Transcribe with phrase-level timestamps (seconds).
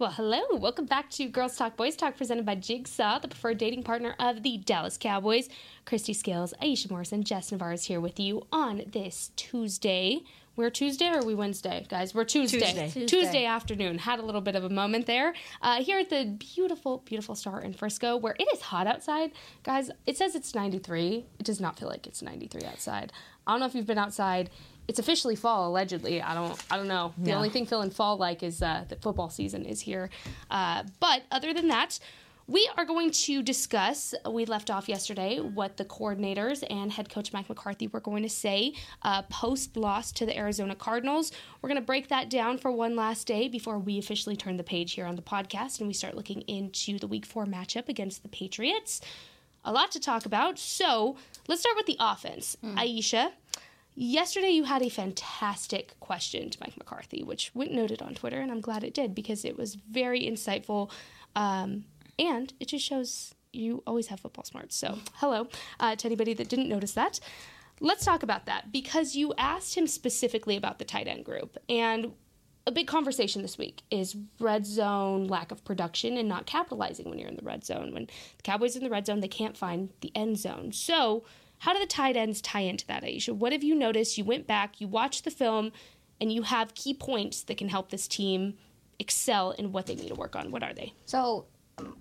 [0.00, 0.40] Well, hello.
[0.52, 4.42] Welcome back to Girls Talk Boys Talk presented by Jigsaw, the preferred dating partner of
[4.42, 5.50] the Dallas Cowboys.
[5.84, 10.22] Kristi Scales, Aisha Morrison, Jess Navarre here with you on this Tuesday.
[10.56, 12.14] We're Tuesday or are we Wednesday, guys?
[12.14, 12.60] We're Tuesday.
[12.60, 12.84] Tuesday.
[12.86, 13.44] Tuesday, Tuesday.
[13.44, 13.98] afternoon.
[13.98, 15.34] Had a little bit of a moment there.
[15.60, 19.32] Uh, here at the beautiful, beautiful Star in Frisco, where it is hot outside.
[19.64, 21.26] Guys, it says it's 93.
[21.38, 23.12] It does not feel like it's 93 outside.
[23.46, 24.48] I don't know if you've been outside
[24.90, 26.20] it's officially fall allegedly.
[26.20, 27.06] I don't i don't know.
[27.16, 27.36] The Yeah.
[27.36, 30.10] only thing feeling fall like is uh, that football season is here.
[30.50, 31.98] Uh, but other than that
[32.56, 37.32] we are going to discuss we left off yesterday what the coordinators and head coach
[37.32, 38.72] mike mccarthy were going to say
[39.08, 41.30] uh, post loss to the arizona cardinals.
[41.62, 44.64] We're going to break that down for one last day before we officially turn the
[44.74, 48.18] page here on the podcast and we start looking into the week four matchup against
[48.24, 49.00] the patriots.
[49.64, 50.58] A lot to talk about.
[50.58, 52.56] So let's start with the offense.
[52.64, 53.24] Aisha
[53.94, 58.50] Yesterday, you had a fantastic question to Mike McCarthy, which went noted on Twitter, and
[58.50, 60.90] I'm glad it did because it was very insightful.
[61.36, 61.84] Um,
[62.18, 64.76] and it just shows you always have football smarts.
[64.76, 65.48] So, hello
[65.80, 67.20] uh, to anybody that didn't notice that.
[67.80, 71.56] Let's talk about that because you asked him specifically about the tight end group.
[71.68, 72.12] And
[72.66, 77.18] a big conversation this week is red zone lack of production and not capitalizing when
[77.18, 77.92] you're in the red zone.
[77.92, 80.72] When the Cowboys in the red zone, they can't find the end zone.
[80.72, 81.24] So,
[81.60, 83.34] how do the tight ends tie into that, Aisha?
[83.34, 84.16] What have you noticed?
[84.16, 85.72] You went back, you watched the film,
[86.20, 88.54] and you have key points that can help this team
[88.98, 90.50] excel in what they need to work on.
[90.50, 90.94] What are they?
[91.04, 91.46] So,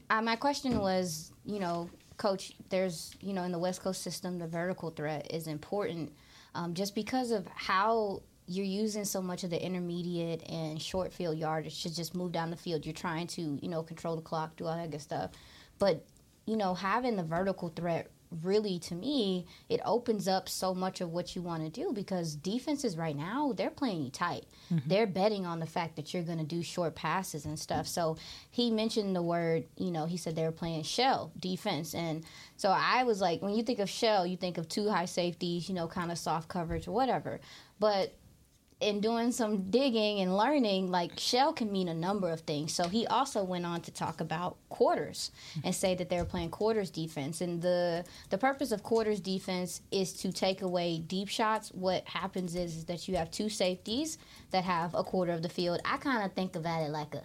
[0.10, 4.40] uh, my question was, you know, coach, there's, you know, in the West Coast system,
[4.40, 6.14] the vertical threat is important
[6.56, 11.38] um, just because of how you're using so much of the intermediate and short field
[11.38, 12.86] yardage to just move down the field.
[12.86, 15.32] You're trying to, you know, control the clock, do all that good stuff.
[15.80, 16.06] But,
[16.46, 18.10] you know, having the vertical threat
[18.44, 22.36] really to me it opens up so much of what you want to do because
[22.36, 24.46] defenses right now they're playing you tight.
[24.72, 24.90] Mm-hmm.
[24.90, 27.88] They're betting on the fact that you're going to do short passes and stuff.
[27.88, 28.18] So
[28.52, 31.96] he mentioned the word you know he said they were playing shell defense.
[31.96, 32.24] And
[32.58, 35.70] so i was like when you think of shell you think of two high safeties
[35.70, 37.40] you know kind of soft coverage or whatever.
[37.80, 38.14] But
[38.80, 42.74] in doing some digging and learning, like shell can mean a number of things.
[42.74, 45.32] So he also went on to talk about quarters
[45.64, 47.42] and say that they were playing quarters defense.
[47.42, 51.70] And the the purpose of quarters defense is to take away deep shots.
[51.70, 54.18] What happens is, is that you have two safeties
[54.52, 55.82] that have a quarter of the field.
[55.84, 57.24] I kind of think about it like a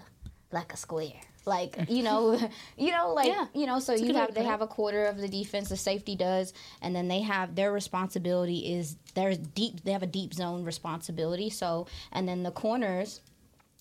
[0.55, 1.21] like a square.
[1.47, 2.39] Like you know,
[2.79, 3.47] you know, like Yeah.
[3.53, 3.79] you know.
[3.79, 5.69] So a you have they have a quarter of the defense.
[5.69, 9.85] The safety does, and then they have their responsibility is their deep.
[9.85, 11.51] They have a deep zone responsibility.
[11.51, 13.21] So and then the corners.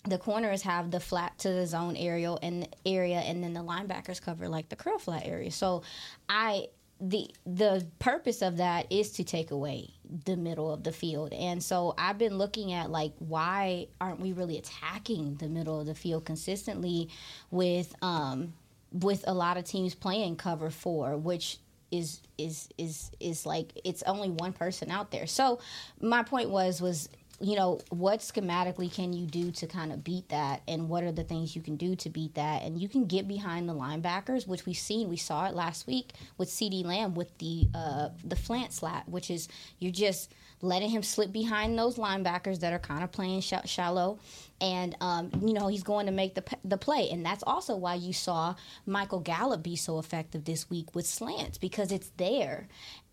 [0.05, 4.21] The corners have the flat to the zone aerial and area, and then the linebackers
[4.21, 5.49] cover like the curl flat area.
[5.49, 5.83] So,
[6.27, 6.67] I
[7.01, 9.89] the the purpose of that is to take away
[10.25, 11.33] the middle of the field.
[11.33, 15.85] And so i've been looking at like why aren't we really attacking the middle of
[15.85, 17.09] the field consistently
[17.51, 18.53] with um
[18.91, 21.57] with a lot of teams playing cover four which
[21.93, 25.27] is is is is like it's only one person out there.
[25.27, 25.59] So
[26.01, 27.07] my point was was
[27.43, 30.61] you know what schematically can you do to kind of beat that?
[30.65, 32.63] And what are the things you can do to beat that?
[32.63, 35.09] And you can get behind the linebackers which we've seen.
[35.09, 39.29] We saw it last week with ceedee lamb with the uh, the flant slat which
[39.29, 39.49] is
[39.79, 44.19] you're just letting him slip behind those linebackers that are kind of playing sh- shallow.
[44.61, 47.09] And um, you know he's going to make the the play.
[47.11, 48.55] And that's also why you saw
[48.85, 52.69] Michael Gallup be so effective this week with slants because it's there.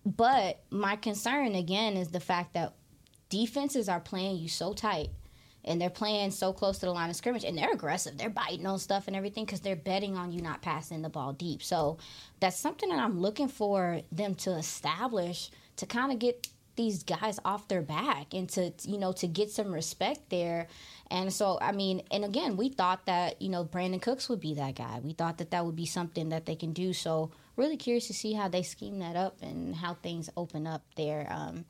[0.06, 2.74] But my concern again is the fact that
[3.30, 5.08] defenses are playing you so tight
[5.64, 8.16] and they're playing so close to the line of scrimmage and they're aggressive.
[8.16, 11.32] They're biting on stuff and everything because they're betting on you not passing the ball
[11.32, 11.62] deep.
[11.62, 11.98] So
[12.40, 17.38] that's something that i'm looking for them to establish to kind of get these guys
[17.44, 20.66] off their back and to you know to get some respect there.
[21.10, 24.54] And so i mean and again we thought that you know brandin cooks would be
[24.54, 25.00] that guy.
[25.02, 26.92] We thought that that would be something that they can do.
[26.92, 30.82] So really curious to see how they scheme that up and how things open up
[30.96, 31.66] there um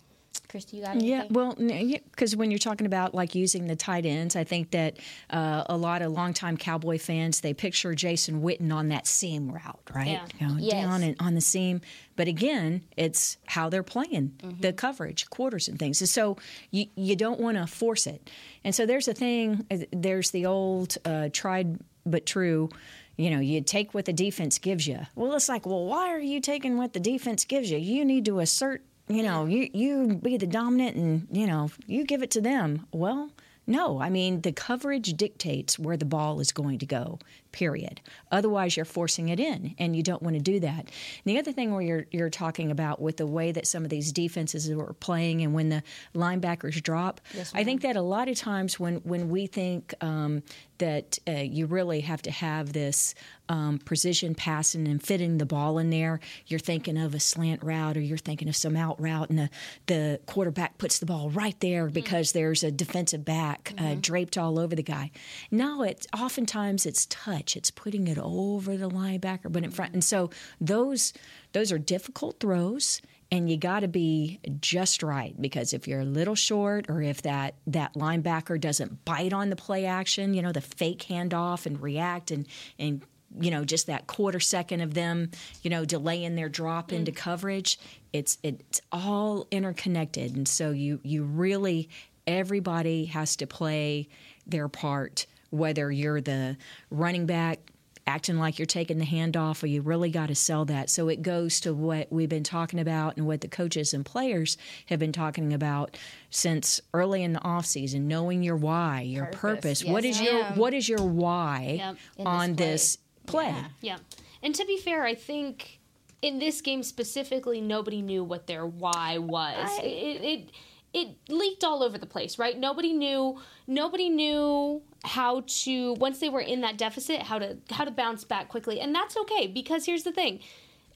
[0.50, 1.08] Kristi, you got anything?
[1.08, 4.96] Yeah, well, because when you're talking about like using the tight ends, I think that
[5.30, 9.80] uh, a lot of longtime Cowboy fans they picture Jason Witten on that seam route,
[9.94, 10.08] right?
[10.08, 10.26] Yeah.
[10.40, 10.72] You know, Yes.
[10.72, 11.80] down and on the seam.
[12.16, 16.00] But again, it's how they're playing the coverage, quarters, and things.
[16.00, 16.36] And so
[16.70, 18.28] you you don't want to force it.
[18.64, 19.64] And so there's a thing.
[19.70, 22.68] uh, There's the old uh, tried but true.
[23.16, 24.98] you know, you take what the defense gives you.
[25.14, 27.76] Well, it's like, well, why are you taking what the defense gives you?
[27.78, 32.04] You need to assert, you know, you you be the dominant and, you know, you
[32.04, 32.86] give it to them.
[32.92, 33.30] Well,
[33.66, 37.20] no, I mean, the coverage dictates where the ball is going to go,
[37.52, 38.00] period.
[38.32, 40.78] Otherwise, you're forcing it in, and you don't want to do that.
[40.80, 40.90] And
[41.24, 44.10] the other thing where you're, you're talking about with the way that some of these
[44.10, 45.84] defenses are playing and when the
[46.16, 50.42] linebackers drop, Yes, I think that a lot of times when, when we think um,
[50.80, 53.14] that uh, you really have to have this
[53.48, 57.96] um, precision passing and fitting the ball in there, you're thinking of a slant route
[57.96, 59.50] or you're thinking of some out route, and the,
[59.86, 64.58] the quarterback puts the ball right there because there's a defensive back uh, draped all
[64.58, 65.10] over the guy.
[65.50, 67.56] No, it's oftentimes it's touch.
[67.56, 69.94] It's putting it over the linebacker, but in front.
[69.94, 70.30] And so
[70.60, 71.12] those
[71.52, 76.04] those are difficult throws and you got to be just right because if you're a
[76.04, 80.52] little short or if that that linebacker doesn't bite on the play action, you know,
[80.52, 82.46] the fake handoff and react and
[82.78, 83.02] and
[83.38, 85.30] you know just that quarter second of them,
[85.62, 86.96] you know, delaying their drop mm.
[86.96, 87.78] into coverage,
[88.12, 90.34] it's it's all interconnected.
[90.34, 91.88] And so you you really
[92.26, 94.08] everybody has to play
[94.46, 96.56] their part whether you're the
[96.90, 97.58] running back
[98.06, 100.90] acting like you're taking the handoff or you really got to sell that.
[100.90, 104.56] So it goes to what we've been talking about and what the coaches and players
[104.86, 105.96] have been talking about
[106.30, 109.82] since early in the off season, knowing your why, your Purpose.
[109.82, 109.84] purpose.
[109.84, 110.58] what Yes, is your ma'am.
[110.58, 111.96] what is your why Yep.
[112.18, 112.66] In this on play.
[112.66, 113.44] this play?
[113.46, 113.64] Yeah.
[113.80, 113.96] Yeah.
[114.42, 115.78] And to be fair, I think
[116.22, 119.70] in this game specifically, nobody knew what their why was.
[119.82, 119.84] it,
[120.22, 120.50] it
[120.92, 122.58] it leaked all over the place, right?
[122.58, 123.38] Nobody knew.
[123.66, 128.24] Nobody knew how to once they were in that deficit, how to how to bounce
[128.24, 130.40] back quickly, and that's okay because here's the thing.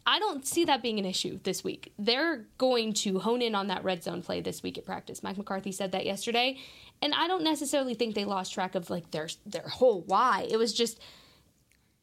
[0.06, 1.94] I don't see that being an issue this week.
[1.98, 5.22] They're going to hone in on that red zone play this week at practice.
[5.22, 6.58] Mike McCarthy said that yesterday,
[7.00, 10.46] and I don't necessarily think they lost track of like their their whole why.
[10.50, 11.00] It was just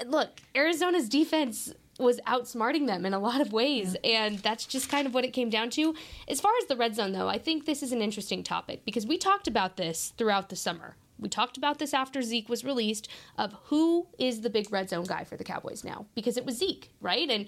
[0.05, 5.07] look, Arizona's defense was outsmarting them in a lot of ways, and that's just kind
[5.07, 5.95] of what it came down to.
[6.27, 9.05] As far as the red zone, though, I think this is an interesting topic because
[9.05, 10.95] we talked about this throughout the summer.
[11.19, 13.07] We talked about this after Zeke was released
[13.37, 16.57] of who is the big red zone guy for the Cowboys now because it was
[16.57, 17.29] Zeke, right?
[17.29, 17.45] And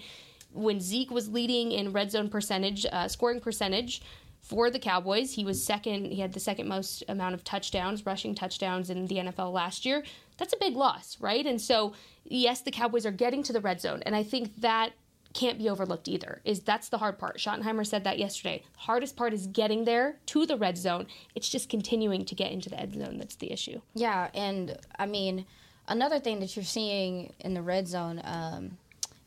[0.52, 4.00] when Zeke was leading in red zone percentage, uh, scoring percentage
[4.44, 6.12] for the Cowboys, he was second.
[6.12, 10.04] He had the second most amount of touchdowns, rushing touchdowns in the NFL last year.
[10.36, 11.46] That's a big loss, right?
[11.46, 11.94] And so,
[12.24, 14.92] yes, the Cowboys are getting to the red zone, and I think that
[15.32, 16.42] can't be overlooked either.
[16.44, 17.38] Is that's the hard part.
[17.38, 18.62] Schottenheimer said that yesterday.
[18.74, 21.06] The hardest part is getting there to the red zone.
[21.34, 23.80] It's just continuing to get into the end zone that's the issue.
[23.94, 25.46] Yeah, and I mean,
[25.88, 28.76] another thing that you're seeing in the red zone um,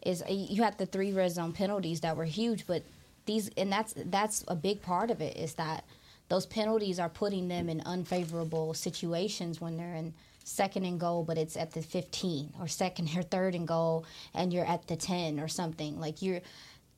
[0.03, 2.83] is uh, you had the three red zone penalties that were huge, but
[3.27, 5.85] these and that's that's a big part of it is that
[6.29, 10.13] those penalties are putting them in unfavorable situations when they're in
[10.43, 14.53] second and goal, but it's at the 15 or second or third and goal, and
[14.53, 15.99] you're at the 10 or something.
[15.99, 16.41] Like you're,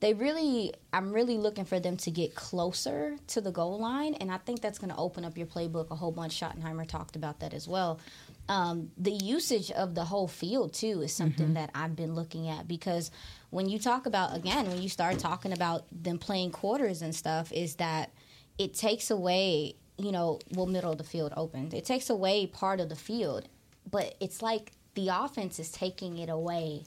[0.02, 4.31] they really, I'm really looking for them to get closer to the goal line, and
[4.31, 6.40] I think that's going to open up your playbook a whole bunch.
[6.40, 8.00] Schottenheimer talked about that as well.
[8.48, 12.68] Um, the usage of the whole field too is something that I've been looking at
[12.68, 13.12] because
[13.50, 17.51] when you talk about again, when you start talking about them playing quarters and stuff,
[17.51, 18.12] is that
[18.57, 21.74] it takes away, you know, well, middle of the field opened.
[21.74, 23.48] It takes away part of the field,
[23.90, 26.84] but it's like the offense is taking it away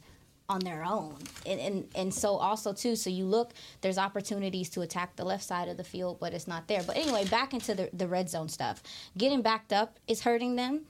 [0.49, 1.17] on their own.
[1.47, 5.45] And, and and so also too, so you look, there's opportunities to attack the left
[5.45, 6.83] side of the field, but it's not there.
[6.87, 8.83] But anyway, back into the, the red zone stuff.
[9.17, 10.83] Getting backed up is hurting them.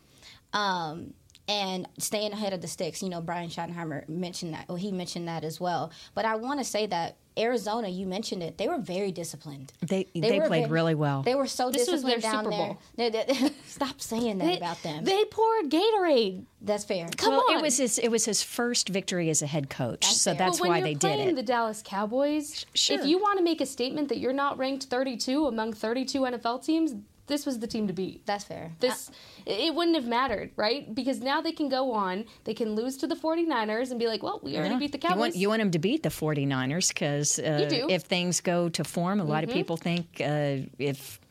[0.53, 1.15] Um,
[1.49, 3.03] and staying ahead of the sticks.
[3.03, 4.69] You know, Brian Schottenheimer mentioned that.
[4.69, 5.91] Well, he mentioned that as well.
[6.15, 8.59] But I want to say that Arizona, you mentioned it.
[8.59, 9.73] They were very disciplined.
[9.81, 11.23] They they, were played ve- really well.
[11.23, 13.11] They were so This was disciplined their down Super there.
[13.11, 15.05] They- they- Stop saying that They, about them.
[15.05, 16.45] they poured Gatorade.
[16.61, 17.09] That's fair.
[17.17, 17.57] Come well, on.
[17.59, 20.39] it was his it was his first victory as a head coach, That's so fair.
[20.39, 21.37] that's but when why you're they did playing it.
[21.37, 22.99] the Dallas Cowboys, Sure.
[23.01, 26.65] if you want to make a statement that you're not ranked 32 among 32 NFL
[26.65, 26.95] teams,
[27.29, 28.27] this was the team to beat.
[28.27, 28.73] That's fair.
[28.81, 29.11] This
[29.47, 30.93] it wouldn't have mattered, right?
[30.95, 34.23] Because now they can go on, they can lose to the 49ers and be like,
[34.23, 34.79] "Well, we already Yeah.
[34.81, 37.69] beat the You Cowboys." want, you want them to beat the 49ers because uh, You
[37.69, 37.77] do.
[37.83, 37.91] Mm-hmm.
[37.91, 41.22] if things go to form, a lot of people think uh, if p-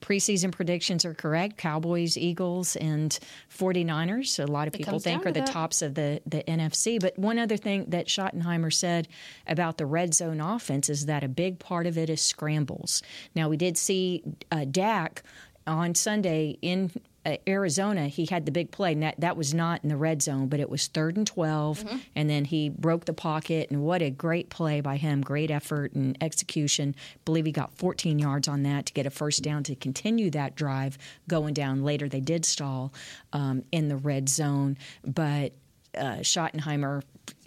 [0.00, 3.18] preseason predictions are correct, Cowboys, Eagles, and
[3.56, 5.46] 49ers, a lot of people think are the that.
[5.46, 7.00] tops of the, the NFC.
[7.00, 9.08] But one other thing that Schottenheimer said
[9.46, 13.02] about the red zone offense is that a big part of it is scrambles.
[13.34, 15.22] Now, we did see uh, Dak
[15.66, 16.90] on Sunday in
[17.26, 18.92] uh, Arizona, he had the big play.
[18.92, 21.80] And that, that was not in the red zone, but it was third and 12.
[21.80, 21.96] Mm-hmm.
[22.14, 23.70] And then he broke the pocket.
[23.70, 25.20] And what a great play by him.
[25.20, 26.94] Great effort and execution.
[27.24, 30.54] believe he got 14 yards on that to get a first down to continue that
[30.54, 31.82] drive going down.
[31.82, 32.92] Later, they did stall
[33.32, 34.76] um, in the red zone.
[35.04, 35.52] But
[35.96, 37.02] uh, Schottenheimer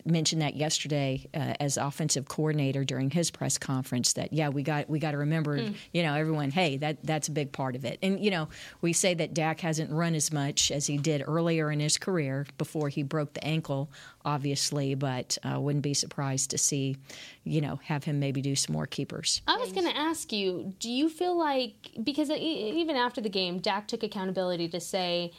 [0.08, 4.90] mentioned that yesterday uh, as offensive coordinator during his press conference that yeah we got
[4.90, 5.76] we got to remember mm.
[5.94, 8.48] you know everyone hey that that's a big part of it and you know
[8.82, 12.46] we say that Dak hasn't run as much as he did earlier in his career
[12.58, 13.90] before he broke the ankle
[14.26, 16.98] obviously but uh, wouldn't be surprised to see
[17.44, 20.74] you know have him maybe do some more keepers I was going to ask you
[20.80, 25.32] do you feel like because even after the game Dak took accountability to say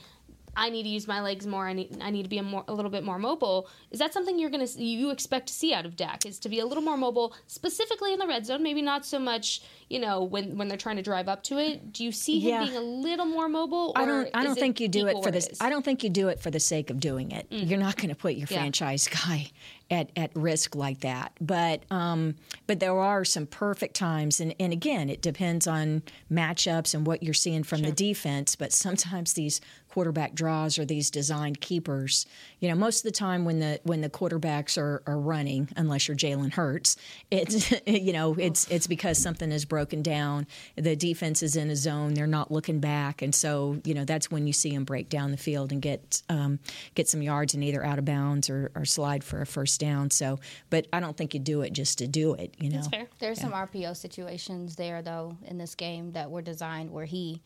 [0.59, 1.69] I need to use my legs more.
[1.69, 3.69] I need I need to be a more a little bit more mobile.
[3.93, 6.27] Is that something you're gonna you expect to see out of Dak?
[6.27, 8.63] Is to be a little more mobile, specifically in the red zone?
[8.63, 9.63] Maybe not so much.
[9.89, 11.93] You know, when when they're trying to drive up to it.
[11.93, 12.65] Do you see him yeah.
[12.65, 13.93] being a little more mobile?
[13.95, 14.29] I don't.
[14.35, 15.49] I don't think you do it for this.
[15.61, 17.49] I don't think you do it for the sake of doing it.
[17.51, 17.71] Mm.
[17.71, 18.59] You're not going to put your yeah.
[18.59, 19.51] franchise guy
[19.91, 21.33] at, at risk like that.
[21.41, 26.95] But um, but there are some perfect times, and, and again, it depends on matchups
[26.95, 27.87] and what you're seeing from sure.
[27.87, 28.55] the defense.
[28.55, 32.27] But sometimes these quarterback draws or these designed keepers,
[32.61, 36.07] you know, most of the time when the when the quarterbacks are, are running, unless
[36.07, 36.97] you're Jalen Hurts,
[37.31, 40.47] it's you know it's it's because something is broken down.
[40.77, 44.31] The defense is in a zone; they're not looking back, and so you know that's
[44.31, 46.59] when you see them break down the field and get um,
[46.95, 50.11] get some yards and either out of bounds or, or slide for a first down.
[50.11, 50.39] So,
[50.71, 52.55] but I don't think you do it just to do it.
[52.59, 53.07] You know, That's fair.
[53.19, 53.45] There's yeah.
[53.45, 57.43] some RPO situations there though in this game that were designed where he,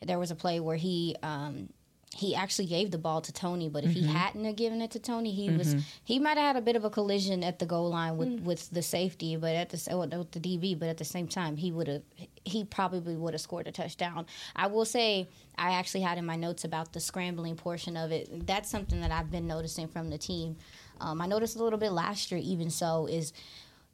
[0.00, 1.16] there was a play where he.
[1.22, 1.70] Um,
[2.12, 4.08] he actually gave the ball to Tony, but if mm-hmm.
[4.08, 5.58] he hadn't have given it to Tony, he mm-hmm.
[5.58, 8.28] was he might have had a bit of a collision at the goal line with,
[8.28, 8.42] mm.
[8.42, 11.70] with the safety, but at the with the DB, but at the same time, he
[11.70, 12.02] would have
[12.44, 14.26] he probably would have scored a touchdown.
[14.56, 18.44] I will say I actually had in my notes about the scrambling portion of it.
[18.44, 20.56] That's something that I've been noticing from the team.
[21.00, 23.32] Um, I noticed a little bit last year, even so, is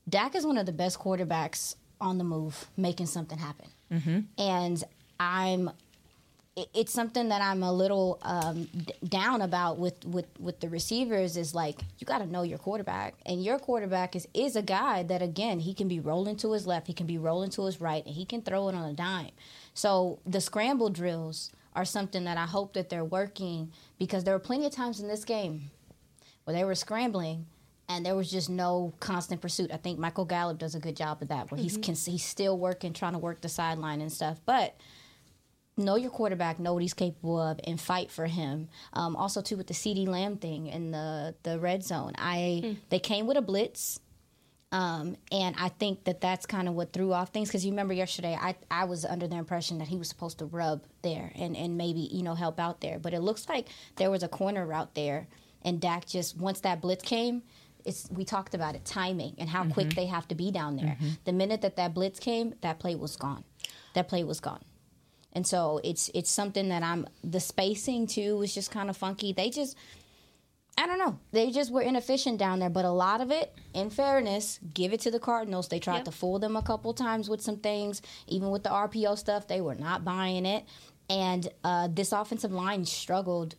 [0.09, 3.69] Dak is one of the best quarterbacks on the move, making something happen.
[3.93, 4.21] Mm-hmm.
[4.39, 4.85] And
[5.19, 5.71] I'm
[6.75, 11.37] it's something that I'm a little um, d- down about with, with, with the receivers
[11.37, 15.03] is like you got to know your quarterback, and your quarterback is is a guy
[15.03, 17.81] that again he can be rolling to his left, he can be rolling to his
[17.81, 19.33] right, and he can throw it on a dime.
[19.75, 24.41] So the scramble drills are something that I hope that they're working because there were
[24.41, 25.71] plenty of times in this game
[26.47, 27.45] where they were scrambling
[27.89, 29.71] and there was just no constant pursuit.
[29.73, 31.83] I think Michael Gallup does a good job of that, where mm-hmm.
[31.83, 34.41] he's he's still working, trying to work the sideline and stuff.
[34.45, 34.77] But
[35.77, 38.69] know your quarterback, know what he's capable of, and fight for him.
[38.93, 42.77] Um, also, too, with the CeeDee Lamb thing in the the red zone, I mm.
[42.89, 44.01] they came with a blitz.
[44.73, 47.95] Um, and I think that that's kind of what threw off things because you remember
[47.95, 51.57] yesterday I, I was under the impression that he was supposed to rub there and,
[51.57, 54.67] and maybe you know help out there, but it looks like there was a corner
[54.67, 55.29] route there
[55.67, 57.43] and Dak just once that blitz came,
[57.85, 59.73] it's we talked about it timing and how mm-hmm.
[59.73, 60.97] quick they have to be down there.
[60.97, 61.09] Mm-hmm.
[61.25, 63.45] The minute that that blitz came, that play was gone.
[63.95, 64.65] That play was gone.
[65.33, 69.33] And so it's it's something that I'm the spacing too was just kind of funky.
[69.33, 69.77] They just
[70.79, 71.19] I don't know.
[71.33, 75.01] They just were inefficient down there, but a lot of it, in fairness, give it
[75.01, 75.69] to the Cardinals.
[75.69, 76.05] They tried yep.
[76.05, 79.49] to fool them a couple times with some things, even with the RPO stuff.
[79.49, 80.65] They were not buying it,
[81.09, 83.57] and uh, this offensive line struggled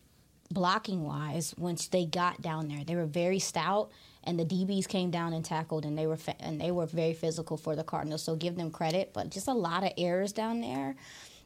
[0.51, 2.83] blocking wise once they got down there.
[2.83, 3.91] They were very stout
[4.23, 7.13] and the DBs came down and tackled and they were fa- and they were very
[7.13, 8.23] physical for the Cardinals.
[8.23, 10.95] So give them credit, but just a lot of errors down there.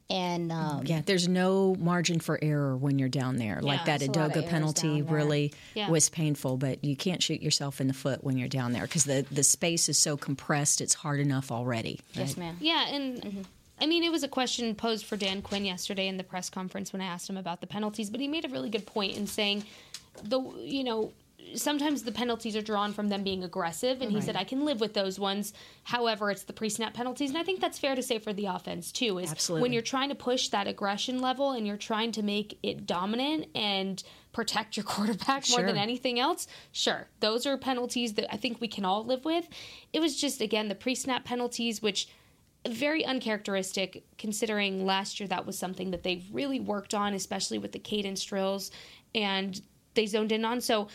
[0.10, 3.60] And um, yeah, there's no margin for error when you're down there.
[3.62, 5.90] Yeah, like that Edoga penalty really yeah.
[5.90, 9.06] was painful, but you can't shoot yourself in the foot when you're down there because
[9.06, 10.82] the the space is so compressed.
[10.82, 12.02] It's hard enough already.
[12.16, 12.26] Right?
[12.28, 12.58] Yes, ma'am.
[12.60, 13.22] Yeah, and.
[13.22, 13.42] Mm-hmm
[13.82, 16.94] I mean, it was a question posed for Dan Quinn yesterday in the press conference
[16.94, 19.26] when I asked him about the penalties, but he made a really good point in
[19.26, 19.64] saying
[20.24, 21.12] the you know
[21.56, 24.22] sometimes the penalties are drawn from them being aggressive and right.
[24.22, 27.44] he said I can live with those ones however it's the pre-snap penalties and I
[27.44, 29.64] think that's fair to say for the offense too is Absolutely.
[29.64, 33.48] when you're trying to push that aggression level and you're trying to make it dominant
[33.56, 34.02] and
[34.34, 38.68] protect your quarterback more than anything else sure those are penalties that I think we
[38.68, 39.48] can all live with
[39.94, 42.08] it was just again the pre-snap penalties which
[42.70, 47.72] very uncharacteristic considering last year that was something that they really worked on, especially with
[47.72, 48.72] the cadence drills,
[49.16, 49.62] and
[49.94, 50.62] they zoned in on.
[50.62, 50.88] So,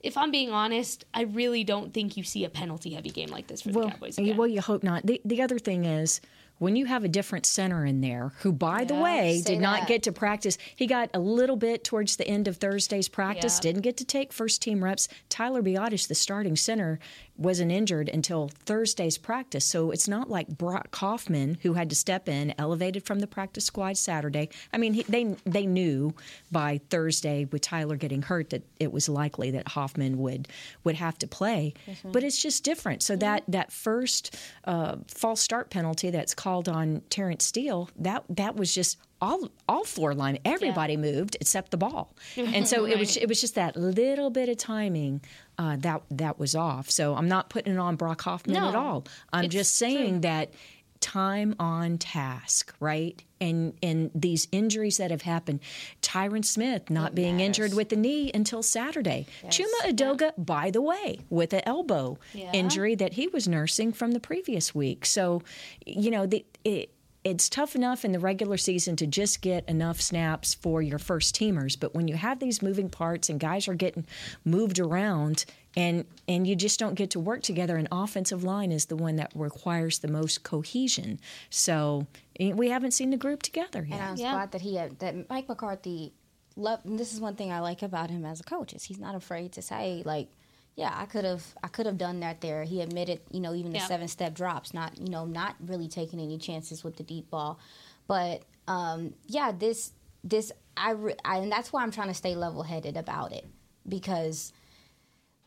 [0.00, 3.46] if I'm being honest, I really don't think you see a penalty heavy game like
[3.46, 4.18] this for well, the Cowboys.
[4.18, 4.36] Again.
[4.36, 5.04] Well, you hope not.
[5.06, 6.20] The, the other thing is,
[6.58, 9.62] when you have a different center in there, who, by yeah, the way, did that.
[9.62, 13.58] not get to practice, he got a little bit towards the end of Thursday's practice,
[13.58, 13.62] yeah.
[13.62, 15.08] didn't get to take first team reps.
[15.28, 16.98] Tyler Biadasz, the starting center,
[17.38, 19.64] wasn't injured until Thursday's practice.
[19.64, 23.64] So it's not like Brock Hoffman, who had to step in, elevated from the practice
[23.64, 24.48] squad Saturday.
[24.72, 26.14] I mean, he, they they knew
[26.50, 30.48] by Thursday with Tyler getting hurt that it was likely that Hoffman would
[30.84, 31.74] would have to play.
[31.86, 32.12] Mm-hmm.
[32.12, 33.02] But it's just different.
[33.02, 33.20] So mm-hmm.
[33.20, 38.74] that that first uh, false start penalty that's called on Terrence Steele, that that was
[38.74, 40.38] just all all four line.
[40.44, 41.00] Everybody yeah.
[41.00, 42.92] moved except the ball, and so right.
[42.92, 45.20] it was it was just that little bit of timing
[45.58, 46.90] uh, that that was off.
[46.90, 49.04] So I'm not putting it on Brock Hoffman no, at all.
[49.32, 50.20] I'm just saying true.
[50.20, 50.52] that
[51.00, 53.22] time on task, right?
[53.40, 55.60] And and these injuries that have happened,
[56.02, 57.46] Tyron Smith not it being matters.
[57.46, 59.26] injured with the knee until Saturday.
[59.42, 59.58] Yes.
[59.58, 60.30] Chuma Edoga yeah.
[60.38, 62.50] by the way, with an elbow yeah.
[62.52, 65.04] injury that he was nursing from the previous week.
[65.04, 65.42] So,
[65.84, 66.90] you know, the it,
[67.26, 71.34] it's tough enough in the regular season to just get enough snaps for your first
[71.34, 74.06] teamers, but when you have these moving parts and guys are getting
[74.44, 78.86] moved around and and you just don't get to work together, an offensive line is
[78.86, 81.18] the one that requires the most cohesion.
[81.50, 82.06] So
[82.38, 83.98] eh, we haven't seen the group together yet.
[83.98, 84.30] And I'm yeah.
[84.30, 86.12] glad that he had, that Mike McCarthy.
[86.58, 89.16] Love, this is one thing I like about him as a coach is he's not
[89.16, 90.28] afraid to say like
[90.76, 92.62] yeah, I could have I could have done that there.
[92.62, 93.86] He admitted, you know, even the yeah.
[93.86, 97.58] seven step drops, not you know, not really taking any chances with the deep ball.
[98.06, 99.92] But um, yeah, this
[100.22, 103.46] this I, re- I and that's why I'm trying to stay level headed about it
[103.88, 104.52] because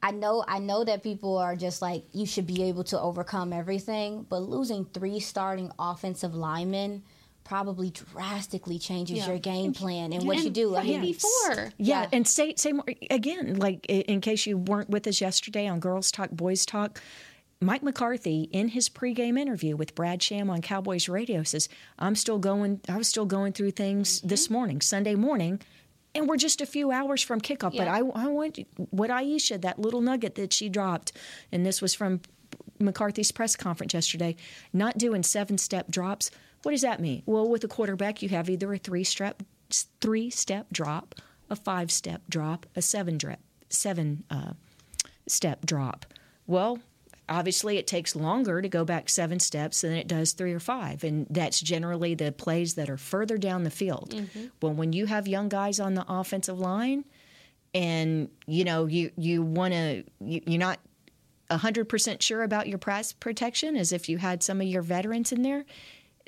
[0.01, 3.53] I know I know that people are just like you should be able to overcome
[3.53, 7.03] everything, but losing three starting offensive linemen
[7.49, 9.27] probably drastically changes yeah.
[9.27, 10.75] your game plan and, what you do.
[10.75, 12.03] I mean, before, yeah.
[12.03, 13.55] yeah, and say say more again.
[13.55, 17.01] Like in case you weren't with us yesterday on Girls Talk, Boys Talk.
[17.61, 22.37] Mike McCarthy, in his pregame interview with Brad Sham on Cowboys Radio, says, "I'm still
[22.37, 22.79] going.
[22.87, 24.27] I was still going through things mm-hmm.
[24.29, 25.59] this morning, Sunday morning,
[26.15, 27.73] and we're just a few hours from kickoff.
[27.73, 27.83] Yeah.
[27.83, 28.59] But I, I want
[28.91, 31.11] what Aisha, that little nugget that she dropped,
[31.51, 32.21] and this was from
[32.79, 34.35] McCarthy's press conference yesterday,
[34.71, 36.31] not doing seven step drops.
[36.63, 37.23] What does that mean?
[37.25, 39.43] Well, with a quarterback, you have either a three step
[40.01, 41.15] three step drop,
[41.49, 43.39] a five step drop, a seven drop,
[43.69, 44.53] seven uh,
[45.27, 46.05] step drop.
[46.47, 46.79] Well,
[47.29, 51.03] obviously it takes longer to go back seven steps than it does three or five
[51.03, 54.47] and that's generally the plays that are further down the field mm-hmm.
[54.61, 57.05] well when you have young guys on the offensive line
[57.73, 60.79] and you know you you want to you, you're not
[61.51, 65.41] 100% sure about your pass protection as if you had some of your veterans in
[65.41, 65.65] there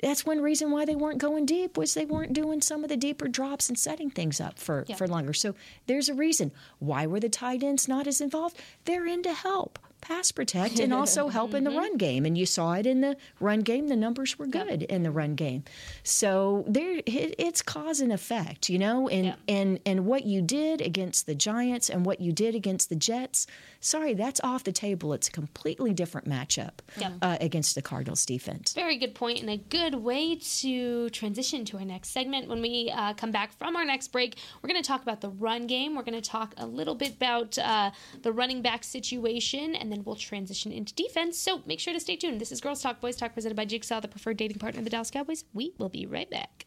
[0.02, 2.96] that's one reason why they weren't going deep was they weren't doing some of the
[2.96, 4.96] deeper drops and setting things up for, yeah.
[4.96, 5.32] for longer.
[5.32, 5.54] So
[5.86, 6.50] there's a reason.
[6.80, 8.58] Why were the tight ends not as involved?
[8.84, 11.78] They're in to help pass protect and also help in the mm-hmm.
[11.78, 12.26] run game.
[12.26, 13.86] And you saw it in the run game.
[13.86, 14.90] The numbers were good yep.
[14.90, 15.62] in the run game.
[16.02, 19.08] So there, it, it's cause and effect, you know.
[19.08, 19.38] And yep.
[19.48, 23.46] and and what you did against the Giants and what you did against the Jets.
[23.84, 25.12] Sorry, that's off the table.
[25.12, 27.14] It's a completely different matchup yep.
[27.20, 28.74] uh, against the Cardinals defense.
[28.74, 32.48] Very good point and a good way to transition to our next segment.
[32.48, 35.30] When we uh, come back from our next break, we're going to talk about the
[35.30, 35.96] run game.
[35.96, 37.90] We're going to talk a little bit about uh,
[38.22, 41.36] the running back situation and then we'll transition into defense.
[41.36, 42.40] So make sure to stay tuned.
[42.40, 44.90] This is Girls Talk, Boys Talk, presented by Jigsaw, the preferred dating partner of the
[44.90, 45.44] Dallas Cowboys.
[45.52, 46.66] We will be right back.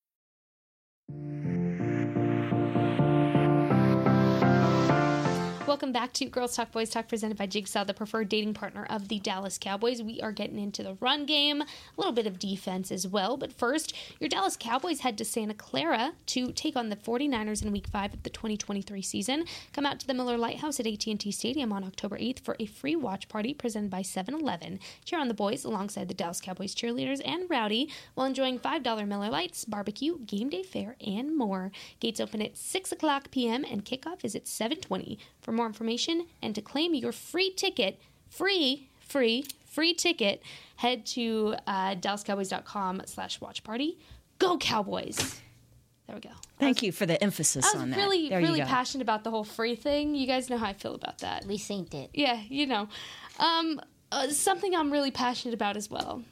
[1.19, 1.60] Mm-hmm.
[5.71, 9.07] Welcome back to Girls Talk Boys Talk presented by Jigsaw, the preferred dating partner of
[9.07, 10.01] the Dallas Cowboys.
[10.01, 13.37] We are getting into the run game, a little bit of defense as well.
[13.37, 17.71] But first, your Dallas Cowboys head to Santa Clara to take on the 49ers in
[17.71, 19.45] week 5 of the 2023 season.
[19.71, 22.65] Come out to the Miller Lite House at AT&T Stadium on October 8th for a
[22.65, 24.77] free watch party presented by 7-Eleven.
[25.05, 29.29] Cheer on the boys alongside the Dallas Cowboys cheerleaders and Rowdy while enjoying $5 Miller
[29.29, 31.71] Lites, barbecue, game day fare, and more.
[32.01, 33.63] Gates open at 6 o'clock p.m.
[33.63, 35.17] and kickoff is at 720.
[35.39, 40.41] For more information and to claim your free ticket, free, free, free ticket,
[40.77, 43.97] head to uh, DallasCowboys.com slash watch party.
[44.39, 45.39] Go Cowboys!
[46.07, 46.35] There we go.
[46.59, 47.97] Thank you for the emphasis I was on that.
[47.97, 50.13] really, There you really passionate about the whole free thing.
[50.13, 51.45] You guys know how I feel about that.
[51.45, 52.09] We synced it.
[52.13, 52.89] Yeah, you know.
[53.39, 53.79] Um,
[54.11, 56.23] uh, something I'm really passionate about as well.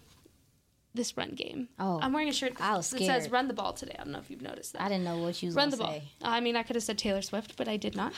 [1.00, 1.70] This run game.
[1.80, 3.96] Oh, I'm wearing a shirt was that says "Run the ball" today.
[3.98, 4.82] I don't know if you've noticed that.
[4.82, 5.94] I didn't know what you was run the ball.
[5.94, 6.04] say.
[6.22, 8.12] I mean, I could have said Taylor Swift, but I did not.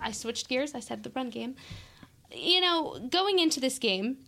[0.00, 0.72] I switched gears.
[0.72, 1.56] I said the run game.
[2.30, 4.18] You know, going into this game,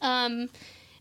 [0.00, 0.50] um,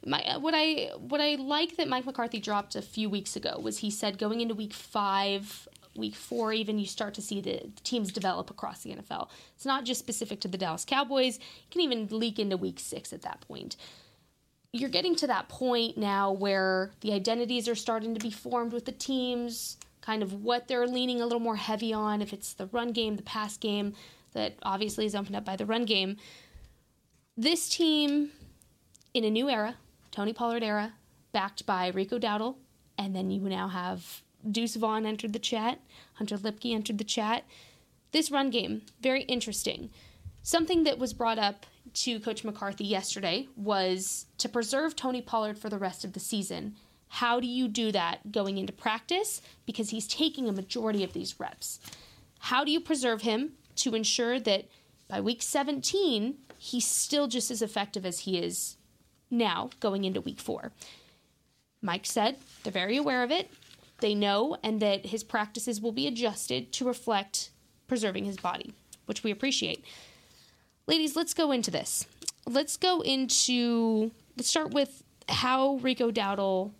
[0.03, 3.77] my what I what I like that Mike McCarthy dropped a few weeks ago was
[3.77, 8.11] he said going into week five, week four, even you start to see the teams
[8.11, 9.29] develop across the NFL.
[9.55, 11.37] It's not just specific to the Dallas Cowboys.
[11.37, 13.75] It can even leak into week six at that point
[14.71, 18.85] you're getting to that point now where the identities are starting to be formed with
[18.85, 22.67] the teams, kind of what they're leaning a little more heavy on, if it's the
[22.67, 23.93] run game, the pass game,
[24.33, 26.17] that obviously is opened up by the run game.
[27.35, 28.31] This team,
[29.13, 29.75] in a new era,
[30.11, 30.93] Tony Pollard era,
[31.31, 32.55] backed by Rico Dowdle,
[32.97, 35.79] and then you now have Deuce Vaughn entered the chat,
[36.13, 37.43] Hunter Luepke entered the chat.
[38.11, 39.89] This run game, very interesting.
[40.41, 45.69] Something that was brought up to Coach McCarthy yesterday was to preserve Tony Pollard for
[45.69, 46.75] the rest of the season.
[47.09, 49.41] How do you do that going into practice?
[49.65, 51.79] Because he's taking a majority of these reps.
[52.39, 54.65] How do you preserve him to ensure that
[55.07, 58.77] by week 17, he's still just as effective as he is
[59.31, 60.71] now going into week four?
[61.81, 63.49] Mike said they're very aware of it.
[64.01, 67.51] They know, and that his practices will be adjusted to reflect
[67.87, 68.73] preserving his body,
[69.07, 69.83] which we appreciate.
[70.89, 72.07] Ladies, let's go into this.
[72.47, 76.71] Let's go into, let's start with how Rico Dowdle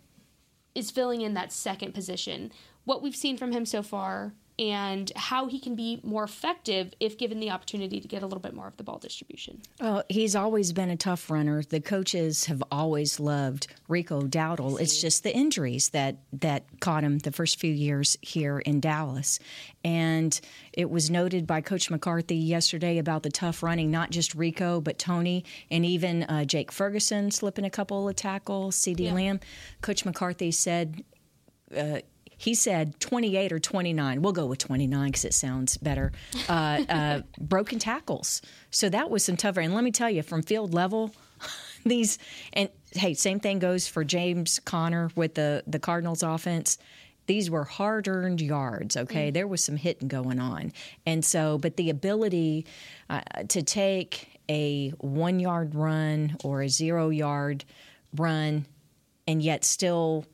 [0.74, 2.50] is filling in that second position,
[2.84, 7.16] what we've seen from him so far, and how he can be more effective if
[7.16, 9.62] given the opportunity to get a little bit more of the ball distribution.
[9.80, 11.62] Well, he's always been a tough runner.
[11.62, 14.78] The coaches have always loved Rico Dowdle.
[14.78, 19.38] It's just the injuries that that caught him the first few years here in Dallas.
[19.82, 20.38] And
[20.74, 24.98] it was noted by Coach McCarthy yesterday about the tough running, not just Rico, but
[24.98, 29.14] Tony and even uh, Jake Ferguson slipping a couple of tackles, CD Yeah.
[29.14, 29.40] Lamb.
[29.80, 31.02] Coach McCarthy said
[31.74, 32.00] uh,
[32.40, 34.22] he said 28 or 29.
[34.22, 36.10] We'll go with 29 because it sounds better.
[36.48, 38.40] Uh, uh, broken tackles.
[38.70, 39.60] So that was some tougher.
[39.60, 41.14] And let me tell you, from field level,
[41.84, 42.16] these
[42.54, 46.78] and hey, same thing goes for James Conner with the the Cardinals offense.
[47.26, 48.96] These were hard earned yards.
[48.96, 50.72] Okay, there was some hitting going on,
[51.04, 52.64] and so but the ability
[53.10, 57.66] uh, to take a one yard run or a zero yard
[58.16, 58.64] run
[59.28, 60.24] and yet still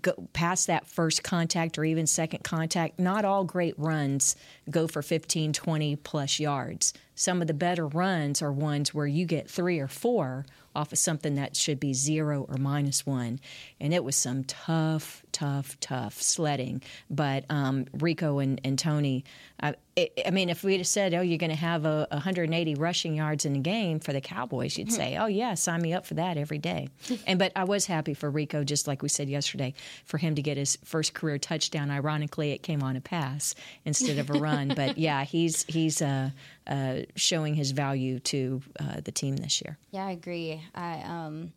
[0.00, 4.36] go past that first contact or even second contact, not all great runs
[4.70, 6.94] go for 15, 20 plus yards.
[7.14, 10.98] Some of the better runs are ones where you get three or four off of
[10.98, 13.38] something that should be zero or minus one.
[13.80, 16.82] And it was some tough, tough, tough sledding.
[17.08, 19.24] But um, Rico and, and Tony,
[19.60, 22.74] I, I I mean, if we'd have said, oh, you're going to have a 180
[22.74, 26.06] rushing yards in a game for the Cowboys, you'd say, oh, yeah, sign me up
[26.06, 26.88] for that every day.
[27.26, 30.42] and But I was happy for Rico, just like we said yesterday, for him to
[30.42, 31.90] get his first career touchdown.
[31.90, 33.54] Ironically, it came on a pass
[33.84, 34.72] instead of a run.
[34.74, 36.30] But yeah, he's, he's uh,
[36.66, 39.78] uh, showing his value to uh, the team this year.
[39.90, 40.62] Yeah, I agree.
[40.74, 41.52] I um,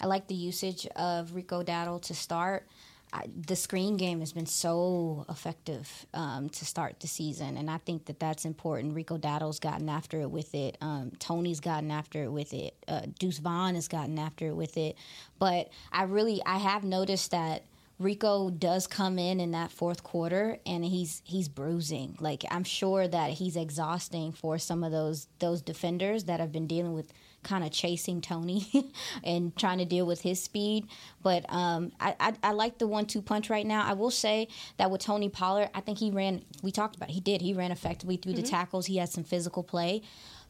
[0.00, 2.66] I like the usage of Rico Dowdle to start.
[3.12, 7.78] I, the screen game has been so effective um, to start the season, and I
[7.78, 8.94] think that that's important.
[8.94, 10.78] Rico Dowdle's gotten after it with it.
[10.80, 12.74] Um, Tony's gotten after it with it.
[12.86, 14.96] Uh, Deuce Vaughn has gotten after it with it.
[15.38, 17.64] But I really, I have noticed that
[18.00, 22.16] Rico does come in in that fourth quarter and he's he's bruising.
[22.18, 26.66] Like I'm sure that he's exhausting for some of those those defenders that have been
[26.66, 28.66] dealing with kind of chasing Tony
[29.24, 30.86] and trying to deal with his speed.
[31.22, 33.84] But um, I, I I like the one two punch right now.
[33.84, 36.42] I will say that with Tony Pollard, I think he ran.
[36.62, 37.40] We talked about it, he did.
[37.40, 38.86] He ran effectively through the tackles.
[38.86, 40.02] He had some physical play.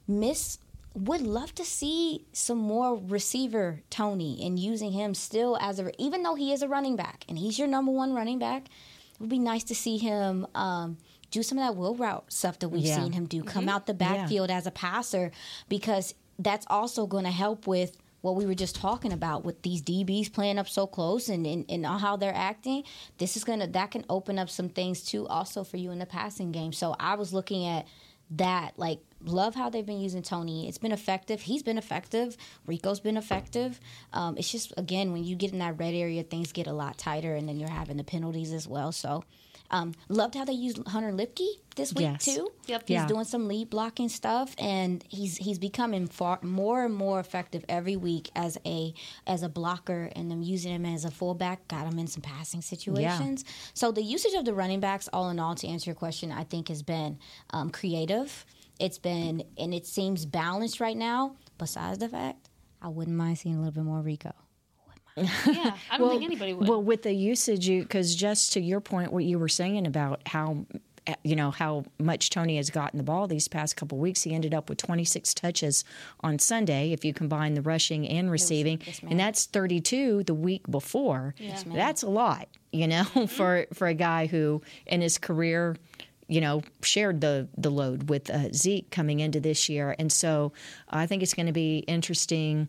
[0.09, 0.59] Miss
[0.94, 6.24] would love to see some more receiver Tony and using him still as a even
[6.24, 8.66] though he is a running back and he's your number one running back.
[8.66, 10.96] It would be nice to see him um,
[11.31, 12.96] do some of that wheel route stuff that we've Yeah.
[12.96, 13.44] seen him do.
[13.44, 13.98] Come out the Yeah.
[14.16, 15.31] backfield as a passer
[15.68, 19.83] because that's also going to help with what we were just talking about with these
[19.83, 22.85] DBs playing up so close and, and, and how they're acting.
[23.18, 26.07] This is gonna that can open up some things too also for you in the
[26.07, 26.72] passing game.
[26.72, 27.87] So I was looking at
[28.33, 30.68] that like love how they've been using Tony.
[30.68, 31.42] It's been effective.
[31.42, 32.37] He's been effective.
[32.66, 33.81] Rico's been effective.
[34.12, 36.98] Um, it's just again when you get in that red area, things get a lot
[36.98, 38.92] tighter, and then you're having the penalties as well.
[38.92, 39.24] So.
[39.70, 42.24] Um, loved how they used Hunter Luepke this week Yes.
[42.24, 42.50] too.
[42.66, 42.83] Yep.
[42.88, 43.06] He's Yeah.
[43.06, 47.96] doing some lead blocking stuff, and he's he's becoming far more and more effective every
[47.96, 48.92] week as a
[49.26, 51.68] as a blocker, and them using him as a fullback.
[51.68, 53.44] Got him in some passing situations.
[53.74, 56.44] So the usage of the running backs, all in all, to answer your question, I
[56.44, 57.18] think has been
[57.50, 58.44] um, creative.
[58.80, 61.37] It's been and it seems balanced right now.
[61.59, 62.48] Besides the fact,
[62.83, 64.33] I wouldn't mind seeing a little bit more Rico.
[65.16, 66.68] Yeah, I don't think anybody would.
[66.68, 70.66] Well, with the usage, because just to your point, what you were saying about how
[71.07, 74.35] uh, you know how much Tony has gotten the ball these past couple weeks, he
[74.35, 75.85] ended up with 26 touches
[76.20, 76.92] on Sunday.
[76.92, 81.35] If you combine the rushing and receiving, and that's 32 the week before.
[81.75, 85.77] that's a lot, you know, for for a guy who in his career
[86.29, 90.53] you know, shared the the load with uh, Zeke coming into this year, and so
[90.88, 92.68] I think it's going to be interesting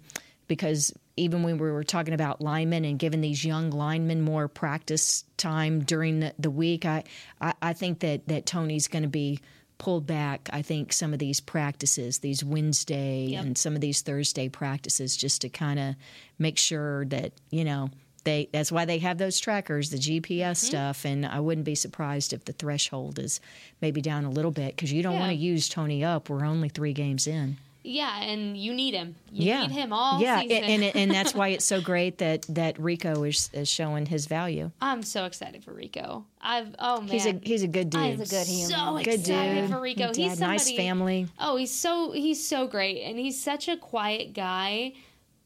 [0.52, 5.24] because even when we were talking about linemen and giving these young linemen more practice
[5.38, 7.06] time during the, the week, I,
[7.40, 9.40] I I think that that Tony's going to be
[9.78, 10.50] pulled back.
[10.52, 15.40] I think some of these practices, these Wednesday and some of these Thursday practices, just
[15.44, 15.96] to kind of
[16.38, 17.90] make sure that you know
[18.26, 20.54] they that's why they have those trackers the gps Mm-hmm.
[20.54, 23.40] stuff and i wouldn't be surprised if the threshold is
[23.82, 26.70] maybe down a little bit because you don't want to use tony up we're only
[26.70, 29.16] three games in yeah, and you need him.
[29.32, 30.64] You yeah need him all yeah season.
[30.64, 34.28] and, and and that's why it's so great that that rico is, is showing his
[34.28, 36.26] value I'm so excited for Rico.
[36.42, 38.70] I've oh man, he's a he's a good dude He's a good human.
[38.70, 40.08] so good excited dude for Rico.
[40.08, 43.78] Good He's dad, nice family Oh, he's so he's so great, and he's such a
[43.78, 44.94] quiet guy,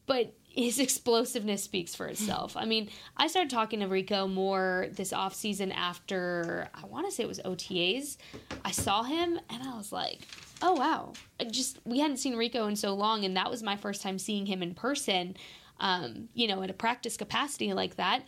[0.05, 2.55] but his explosiveness speaks for itself.
[2.55, 7.11] I mean, I started talking to Rico more this off season after I want to
[7.11, 8.17] say it was OTAs.
[8.63, 10.19] I saw him and I was like,
[10.65, 13.77] "Oh wow!" I just we hadn't seen Rico in so long, and that was my
[13.77, 15.37] first time seeing him in person.
[15.79, 18.23] Um, you know, in a practice capacity like that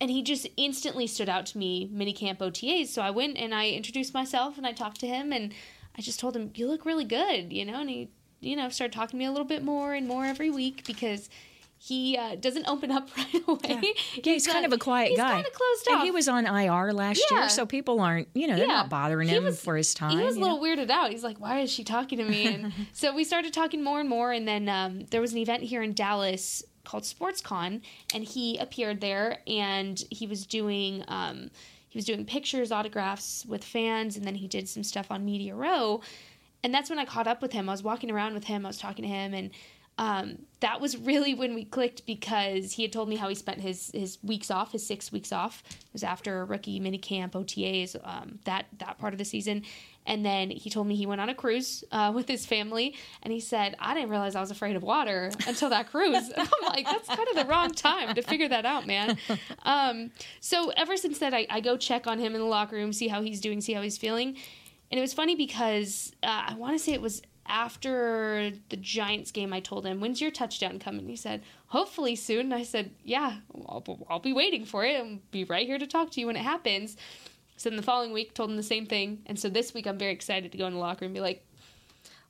[0.00, 2.88] and he just instantly stood out to me minicamp OTAs.
[2.88, 5.52] So I went and I introduced myself and I talked to him and
[5.96, 8.08] I just told him, "You look really good," you know, and he,
[8.40, 11.28] you know, started talking to me a little bit more and more every week because
[11.82, 13.80] he uh, doesn't open up right away.
[14.22, 15.30] yeah, he's, kind of a quiet he's guy.
[15.32, 16.02] kind of closed and off.
[16.04, 17.38] he was on IR last Yeah.
[17.40, 18.72] year, so people aren't, you know, they're Yeah.
[18.82, 20.10] not bothering him was- for his time.
[20.18, 20.56] He was a you know?
[20.56, 21.10] little weirded out.
[21.10, 24.08] He's like, "Why is she talking to me?" And so we started talking more and
[24.10, 24.30] more.
[24.30, 27.80] And then um, there was an event here in Dallas called SportsCon,
[28.14, 31.50] and he appeared there, and he was doing um,
[31.88, 35.54] he was doing pictures, autographs with fans, and then he did some stuff on Media
[35.54, 36.02] Row.
[36.62, 37.70] And that's when I caught up with him.
[37.70, 38.66] I was walking around with him.
[38.66, 39.50] I was talking to him, and
[40.00, 43.60] um, that was really when we clicked because he had told me how he spent
[43.60, 45.62] his his weeks off, his six weeks off.
[45.68, 49.62] It was after rookie minicamp, OTAs, um, that that part of the season,
[50.06, 53.30] and then he told me he went on a cruise uh, with his family, and
[53.30, 56.68] he said, "I didn't realize I was afraid of water until that cruise." And I'm
[56.68, 59.18] like, "That's kind of the wrong time to figure that out, man."
[59.64, 62.94] Um, so ever since then, I, I go check on him in the locker room,
[62.94, 64.38] see how he's doing, see how he's feeling,
[64.90, 69.30] and it was funny because uh, I want to say it was after the Giants
[69.30, 72.92] game, I told him, "When's your touchdown coming?" He said, "Hopefully soon." And I said,
[73.04, 74.96] "Yeah, I'll, I'll be waiting for it.
[74.96, 76.96] I'll be right here to talk to you when it happens."
[77.56, 79.98] So then the following week, told him the same thing, and so this week I'm
[79.98, 81.44] very excited to go in the locker room and be like,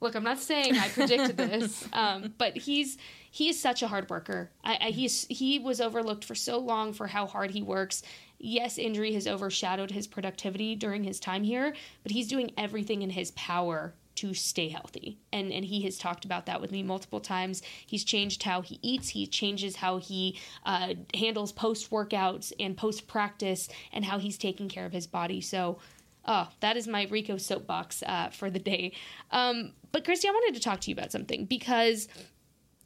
[0.01, 2.97] "Look, I'm not saying I predicted this, um, but he's
[3.31, 4.51] he is such a hard worker.
[4.65, 8.03] I, I, he's he was overlooked for so long for how hard he works."
[8.43, 13.11] Yes, injury has overshadowed his productivity during his time here, but he's doing everything in
[13.11, 15.19] his power to stay healthy.
[15.33, 17.63] And and he has talked about that with me multiple times.
[17.87, 19.11] He's changed how he eats.
[19.11, 24.69] He changes how he uh, handles post workouts and post practice, and how he's taking
[24.69, 25.41] care of his body.
[25.41, 25.79] So.
[26.27, 28.93] Oh, that is my Rico soapbox uh, for the day.
[29.31, 32.09] Um, but Kristi, I wanted to talk to you about something because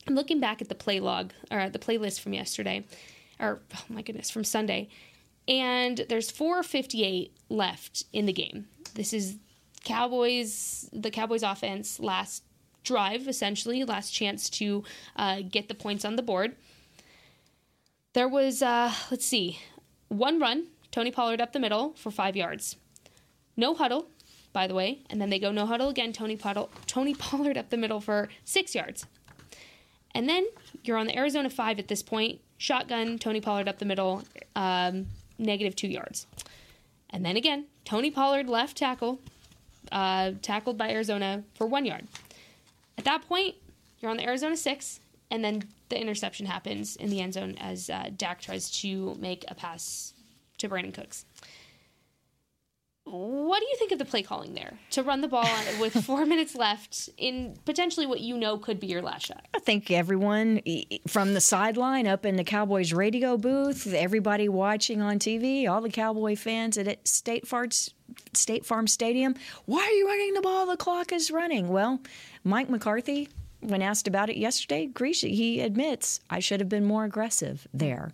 [0.06, 2.86] I'm looking back at the play log or the playlist from yesterday,
[3.40, 4.88] or oh my goodness, from Sunday,
[5.48, 8.68] and there's 4:58 left in the game.
[8.94, 9.36] This is
[9.84, 12.42] Cowboys, the Cowboys offense last
[12.82, 14.84] drive, essentially last chance to
[15.16, 16.56] uh, get the points on the board.
[18.12, 19.58] There was, uh, let's see,
[20.08, 22.76] one run, Tony Pollard up the middle for five yards.
[23.56, 24.08] No huddle,
[24.52, 26.12] by the way, and then they go no huddle again.
[26.12, 29.06] Tony Pollard, Tony Pollard up the middle for six yards.
[30.14, 30.46] And then
[30.84, 32.40] you're on the Arizona five at this point.
[32.56, 34.22] Shotgun, Tony Pollard up the middle,
[34.54, 35.06] um,
[35.38, 36.26] negative two yards.
[37.10, 39.20] And then again, Tony Pollard left tackle,
[39.92, 42.06] uh, tackled by Arizona for one yard.
[42.98, 43.54] At that point,
[44.00, 47.90] you're on the Arizona six, and then the interception happens in the end zone as
[47.90, 50.12] uh, Dak tries to make a pass
[50.58, 51.24] to Brandin Cooks.
[53.06, 55.48] What do you think of the play calling there to run the ball
[55.80, 59.46] with four minutes left in potentially what you know could be your last shot?
[59.54, 60.62] I think everyone
[61.06, 65.90] from the sideline up in the Cowboys radio booth, everybody watching on TV, all the
[65.90, 67.68] Cowboy fans at State Farm,
[68.32, 69.34] State Farm Stadium,
[69.66, 70.66] why are you running the ball?
[70.66, 71.68] The clock is running.
[71.68, 72.00] Well,
[72.42, 73.28] Mike McCarthy,
[73.60, 75.20] when asked about it yesterday, agrees.
[75.20, 78.12] He admits I should have been more aggressive there.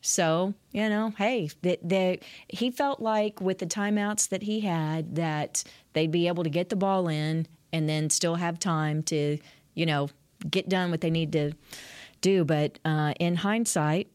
[0.00, 5.64] So you know, hey, the, he felt like with the timeouts that he had that
[5.94, 9.38] they'd be able to get the ball in and then still have time to,
[9.74, 10.08] you know,
[10.50, 11.52] get done what they need to
[12.20, 12.44] do.
[12.44, 14.08] But uh, in hindsight,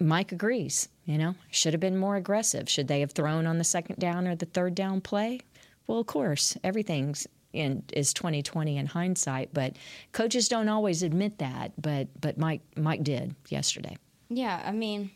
[0.00, 0.88] Mike agrees.
[1.04, 2.68] You know, should have been more aggressive.
[2.68, 5.40] Should they have thrown on the second down or the third down play?
[5.86, 9.74] Well, of course, everything's in is 2020 in hindsight, but
[10.12, 11.72] coaches don't always admit that.
[11.80, 13.96] But but Mike Mike did yesterday.
[14.28, 15.10] Yeah, I mean,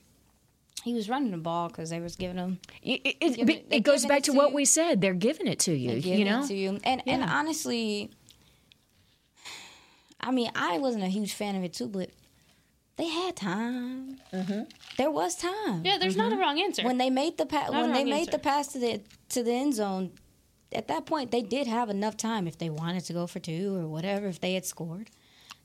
[0.82, 2.58] he was running the ball because they was giving him.
[2.82, 5.00] It, it, Giving- it goes back it to to what we said.
[5.00, 5.92] They're giving it to you.
[5.92, 6.80] You know, it to you.
[6.82, 8.10] And and honestly,
[10.20, 12.10] I mean, I wasn't a huge fan of it too, but
[12.96, 14.18] they had time.
[14.33, 14.62] Mm-hmm.
[14.98, 15.83] There was time.
[15.85, 16.85] Yeah, there's not a wrong answer.
[16.85, 18.30] When they made the pa- Not when they made answer.
[18.33, 20.12] the pass to the to the end zone,
[20.72, 23.76] at that point they did have enough time if they wanted to go for two
[23.76, 25.11] or whatever if they had scored.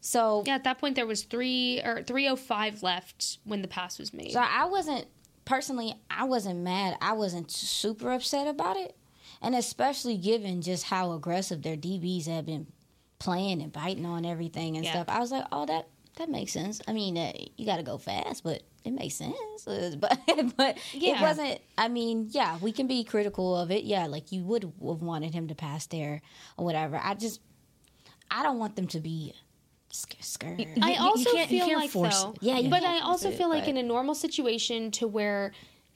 [0.02, 3.68] So yeah, at that point there was three or three oh five left when the
[3.68, 4.32] pass was made.
[4.32, 5.06] So I wasn't
[5.46, 6.98] personally, I wasn't mad.
[7.02, 8.96] I wasn't super upset about it,
[9.42, 12.68] and especially given just how aggressive their DBs have been
[13.20, 14.92] playing and biting on everything and Yeah.
[14.94, 15.10] stuff.
[15.10, 15.88] I was like, oh, that
[16.20, 16.80] that makes sense.
[16.88, 19.36] I mean, uh, you got to go fast, but it makes sense.
[19.68, 20.18] Uh, But
[20.56, 21.60] but it wasn't.
[21.78, 23.84] I mean, yeah, we can be critical of it.
[23.86, 26.22] Yeah, like you would have wanted him to pass there
[26.58, 27.00] or whatever.
[27.04, 27.42] I just,
[28.30, 29.34] I don't want them to be
[29.92, 30.68] sc- scared.
[30.82, 32.38] I you also can't- you feel can't like force though, it.
[32.44, 34.92] Yeah, you but can't I also force it, feel like but- in a normal situation
[34.92, 35.52] to where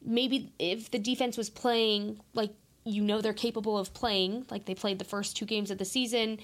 [0.06, 2.52] maybe if the defense was playing like
[2.86, 5.86] you know they're capable of playing, like they played the first two games of the
[5.86, 6.40] season,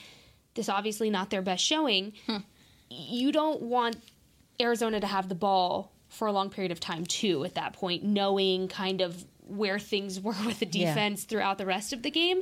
[0.55, 2.13] this obviously not their best showing.
[2.27, 2.37] Hmm.
[2.89, 3.97] You don't want
[4.59, 8.03] Arizona to have the ball for a long period of time too at that point,
[8.03, 10.89] knowing kind of where things were with the Yeah.
[10.93, 12.41] defense throughout the rest of the game.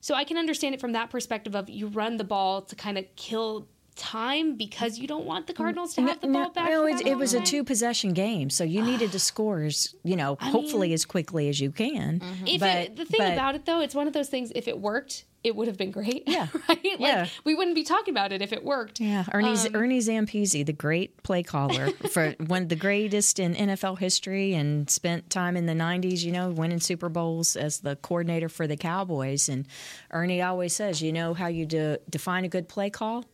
[0.00, 2.96] So I can understand it from that perspective of you run the ball to kind
[2.96, 6.68] of kill time because you don't want the Cardinals to have the ball back.
[6.68, 9.94] no, it, it long was a two possession game, so you needed to score as
[10.04, 12.20] you know, hopefully as quickly as you can.
[12.20, 12.46] Mm-hmm.
[12.46, 14.52] If but it, the thing but- about it though, it's one of those things.
[14.54, 16.24] If it worked, it would have been great.
[16.26, 16.48] Yeah.
[16.68, 16.84] right.
[16.84, 17.26] Like, Yeah.
[17.44, 19.00] we wouldn't be talking about it if it worked.
[19.00, 23.54] Yeah, Ernie Um, Ernie Zampese, the great play caller for one of the greatest in
[23.54, 26.22] NFL history, and spent time in the '90s.
[26.24, 29.48] You know, winning Super Bowls as the coordinator for the Cowboys.
[29.48, 29.66] And
[30.10, 33.24] Ernie always says, "You know how you de- define a good play call?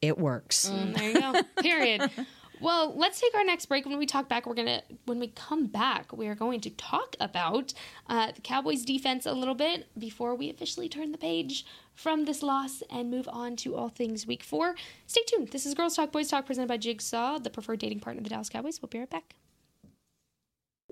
[0.00, 1.42] It works." Mm, there you go.
[1.62, 2.10] Period.
[2.60, 3.86] Well, let's take our next break.
[3.86, 7.16] When we talk back, we're gonna when we come back, we are going to talk
[7.20, 7.72] about
[8.08, 12.42] uh, the Cowboys' defense a little bit before we officially turn the page from this
[12.42, 14.74] loss and move on to all things Week Four.
[15.06, 15.48] Stay tuned.
[15.48, 18.30] This is Girls Talk Boys Talk presented by Jigsaw, the preferred dating partner of the
[18.30, 18.80] Dallas Cowboys.
[18.80, 19.34] We'll be right back.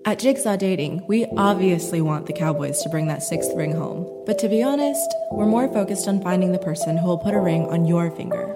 [0.05, 4.23] At Jigsaw Dating, we obviously want the Cowboys to bring that sixth ring home.
[4.25, 7.39] But to be honest, we're more focused on finding the person who will put a
[7.39, 8.55] ring on your finger.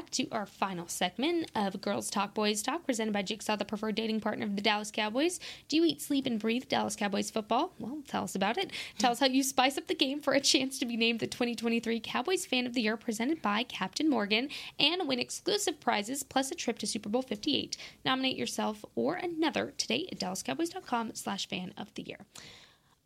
[0.00, 3.96] Back to our final segment of Girls Talk Boys Talk, presented by Jigsaw, the preferred
[3.96, 5.38] dating partner of the Dallas Cowboys.
[5.68, 7.74] Do you eat, sleep, and breathe Dallas Cowboys football?
[7.78, 8.70] Well, tell us about it.
[8.96, 11.26] Tell us how you spice up the game for a chance to be named the
[11.26, 14.48] 2023 Cowboys Fan of the Year, presented by Captain Morgan,
[14.78, 17.76] and win exclusive prizes plus a trip to Super Bowl 58.
[18.02, 22.20] Nominate yourself or another today at dallascowboys.com slash fan of the year.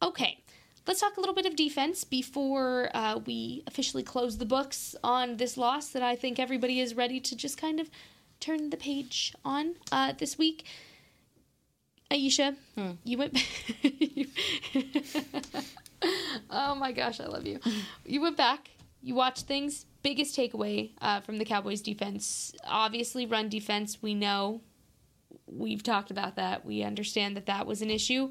[0.01, 0.43] Okay,
[0.87, 5.37] let's talk a little bit of defense before uh, we officially close the books on
[5.37, 7.91] this loss that I think everybody is ready to just kind of
[8.41, 10.66] turn the page on uh, this week.
[12.11, 12.55] Aisha,
[13.05, 13.43] you went.
[16.51, 17.59] oh my gosh, I love you.
[18.05, 18.70] You went back.
[19.03, 19.87] You watched things.
[20.03, 24.03] Biggest takeaway uh, from the Cowboys defense, obviously run defense.
[24.03, 24.61] We know,
[25.47, 26.66] we've talked about that.
[26.66, 28.30] We understand that that was an issue.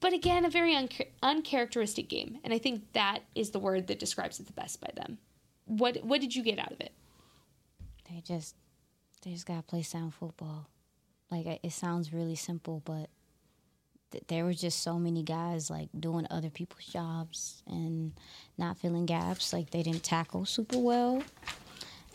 [0.00, 3.98] But again, a very uncha- uncharacteristic game, and I think that is the word that
[3.98, 5.18] describes it the best by them.
[5.66, 6.92] What What did you get out of it?
[8.10, 8.54] They just
[9.22, 10.68] they just gotta play sound football.
[11.30, 13.08] Like it sounds really simple, but
[14.10, 18.12] th- there were just so many guys like doing other people's jobs and
[18.58, 19.52] not filling gaps.
[19.52, 21.22] Like they didn't tackle super well,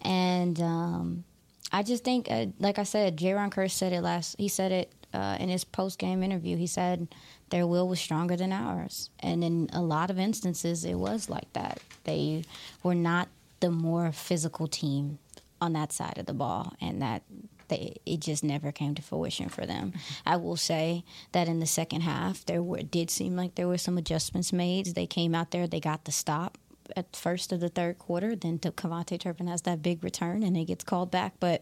[0.04, 1.24] and um,
[1.72, 4.36] I just think, uh, like I said, Jayron Kearse said it last.
[4.38, 6.58] He said it uh, in his post game interview.
[6.58, 7.08] He said
[7.50, 11.52] their will was stronger than ours, and in a lot of instances, it was like
[11.54, 11.82] that.
[12.04, 12.44] They
[12.84, 13.30] were not
[13.60, 15.20] the more physical team
[15.62, 17.24] on that side of the ball, and that
[17.70, 19.94] they it just never came to fruition for them.
[20.26, 23.78] I will say that in the second half, there were did seem like there were
[23.78, 24.88] some adjustments made.
[24.88, 26.58] They came out there, they got the stop
[26.96, 28.36] at first of the third quarter.
[28.36, 31.62] Then KaVontae Turpin has that big return, and it gets called back, but.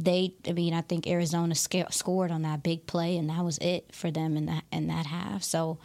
[0.00, 3.58] They, I mean, I think Arizona sca- scored on that big play, and that was
[3.58, 5.42] it for them in that in that half.
[5.42, 5.78] So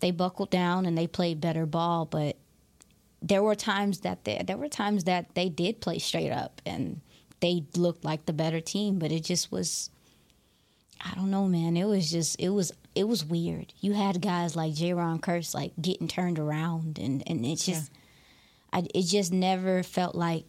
[0.00, 2.36] they buckled down and they played better ball, but
[3.22, 7.00] there were times that they, there were times that they did play straight up and
[7.40, 9.90] they looked like the better team, but it just was
[11.02, 11.76] I don't know, man.
[11.76, 13.72] It was just it was it was weird.
[13.80, 17.90] You had guys like Jayron Kearse like getting turned around and and it just
[18.72, 20.44] I it just never felt like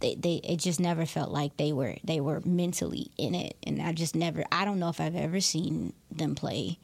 [0.00, 3.80] they, they it just never felt like they were they were mentally in it and
[3.80, 6.78] I just never I don't know if I've ever seen them play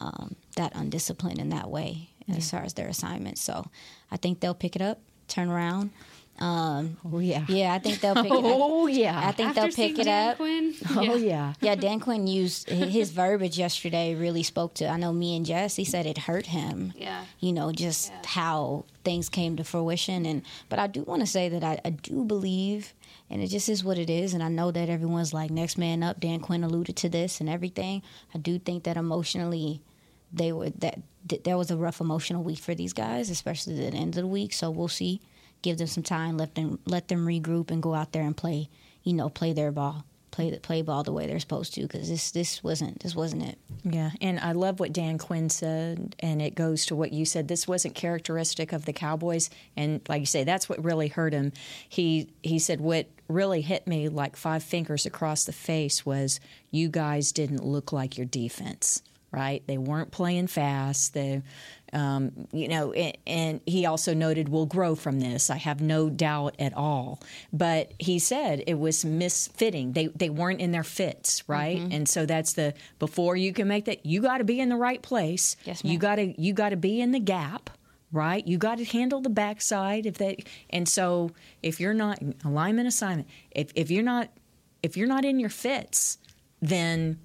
[0.00, 3.40] um, that undisciplined in that way as far as their assignments.
[3.40, 3.66] So
[4.10, 4.98] I think they'll pick it up,
[5.28, 5.90] turn around.
[6.38, 7.44] Um, Oh yeah.
[7.48, 8.42] yeah, I think they'll pick it up.
[8.44, 9.20] Oh yeah.
[9.26, 10.36] I think After they'll pick it Dan up.
[10.36, 11.54] Quinn, oh yeah.
[11.60, 14.14] Yeah, Dan Quinn used his verbiage yesterday.
[14.14, 14.88] Really spoke to.
[14.88, 15.76] I know me and Jess.
[15.76, 16.92] He said it hurt him.
[16.96, 17.24] Yeah.
[17.40, 21.48] You know, just how things came to fruition, and but I do want to say
[21.48, 22.92] that I, I do believe,
[23.30, 24.34] and it just is what it is.
[24.34, 26.20] And I know that everyone's like next man up.
[26.20, 28.02] Dan Quinn alluded to this and everything.
[28.34, 29.80] I do think that emotionally,
[30.32, 33.92] they were that th- there was a rough emotional week for these guys, especially at
[33.92, 34.52] the end of the week.
[34.52, 35.20] So we'll see.
[35.62, 36.36] Give them some time.
[36.36, 38.68] Let them let them regroup and go out there and play.
[39.02, 40.04] You know, play their ball.
[40.30, 43.42] Play the play ball the way they're supposed to because this this wasn't this wasn't
[43.42, 43.58] it.
[43.84, 47.48] Yeah, and I love what Dan Quinn said, and it goes to what you said.
[47.48, 51.52] This wasn't characteristic of the Cowboys, and like you say, that's what really hurt him.
[51.88, 56.38] He he said what really hit me like five fingers across the face was
[56.70, 59.02] you guys didn't look like your defense.
[59.36, 59.62] Right?
[59.66, 61.12] They weren't playing fast.
[61.12, 61.42] They,
[61.92, 65.50] um, you know, and, and he also noted we'll grow from this.
[65.50, 67.20] I have no doubt at all.
[67.52, 69.92] But he said it was misfitting.
[69.92, 71.78] They they weren't in their fits, right?
[71.92, 74.76] And so that's the before you can make that, you got to be in the
[74.76, 75.56] right place.
[75.64, 75.92] Yes, ma'am.
[75.92, 77.70] you got to you got to be in the gap.
[78.12, 81.32] Right, you got to handle the backside if they, and so
[81.62, 84.30] if you're not alignment assignment, if if you're not
[84.82, 86.18] if you're not in your fits,
[86.62, 87.18] then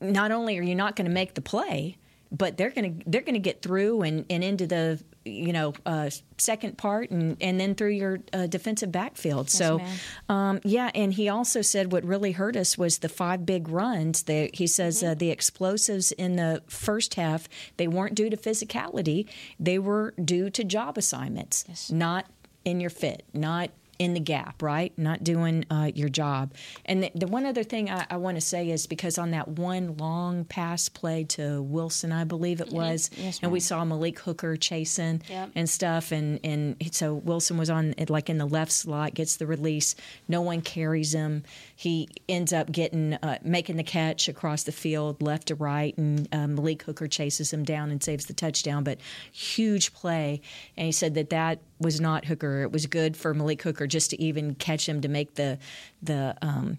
[0.00, 1.96] not only are you not going to make the play,
[2.32, 5.72] but they're going to they're going to get through and, and into the you know
[5.84, 9.50] uh, second part and, and then through your uh, defensive backfield.
[9.50, 9.80] so
[10.28, 14.24] um, yeah, and he also said what really hurt us was the five big runs.
[14.24, 19.28] The, he says uh, the explosives in the first half they weren't due to physicality;
[19.58, 22.26] they were due to job assignments, not
[22.64, 24.92] in your fit, not in the gap, right?
[24.98, 26.52] Not doing uh, your job.
[26.84, 29.48] And the, the one other thing I, I want to say is because on that
[29.48, 34.18] one long pass play to Wilson, I believe it was, Yes, and we saw Malik
[34.20, 35.50] Hooker chasing Yep.
[35.54, 39.36] and stuff, and and so Wilson was on it like in the left slot, gets
[39.36, 39.94] the release.
[40.28, 41.42] No one carries him.
[41.78, 46.26] He ends up getting uh, making the catch across the field, left to right, and
[46.32, 48.82] uh, Malik Hooker chases him down and saves the touchdown.
[48.82, 48.98] But
[49.30, 50.40] huge play,
[50.76, 52.62] and he said that that was not Hooker.
[52.62, 55.58] It was good for Malik Hooker just to even catch him to make the
[56.02, 56.36] the.
[56.42, 56.78] Um,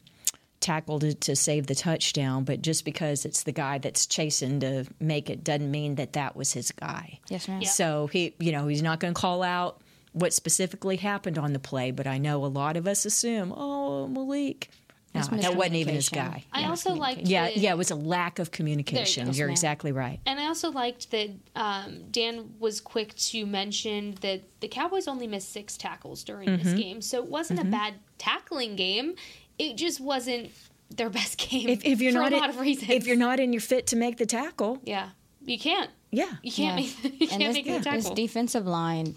[0.60, 4.86] tackle to, to save the touchdown, but just because it's the guy that's chasing to
[5.00, 7.20] make it doesn't mean that that was his guy.
[7.30, 7.64] Yes, ma'am.
[7.64, 9.80] So he, you know, he's not going to call out
[10.14, 14.08] what specifically happened on the play, but I know a lot of us assume, oh,
[14.08, 14.70] Malik.
[15.18, 16.44] No, that wasn't even his guy.
[16.52, 17.22] I also liked.
[17.22, 19.26] Yeah, the- yeah, it was a lack of communication.
[19.28, 19.32] go.
[19.34, 20.20] You're exactly right.
[20.26, 25.28] And I also liked that um, Dan was quick to mention that the Cowboys only
[25.28, 26.78] missed six tackles during this Mm-hmm.
[26.78, 27.02] game.
[27.02, 29.16] So it wasn't a bad tackling game.
[29.60, 30.52] It just wasn't
[30.96, 32.92] their best game If, if you're for not a in- lot of reasons.
[32.92, 35.10] if you're not in your fit to make the tackle, yeah.
[35.46, 35.90] You can't.
[36.12, 36.32] Yeah.
[36.44, 36.86] You can't Yeah.
[37.04, 37.04] make.
[37.04, 39.16] You and can't this, make the this defensive line,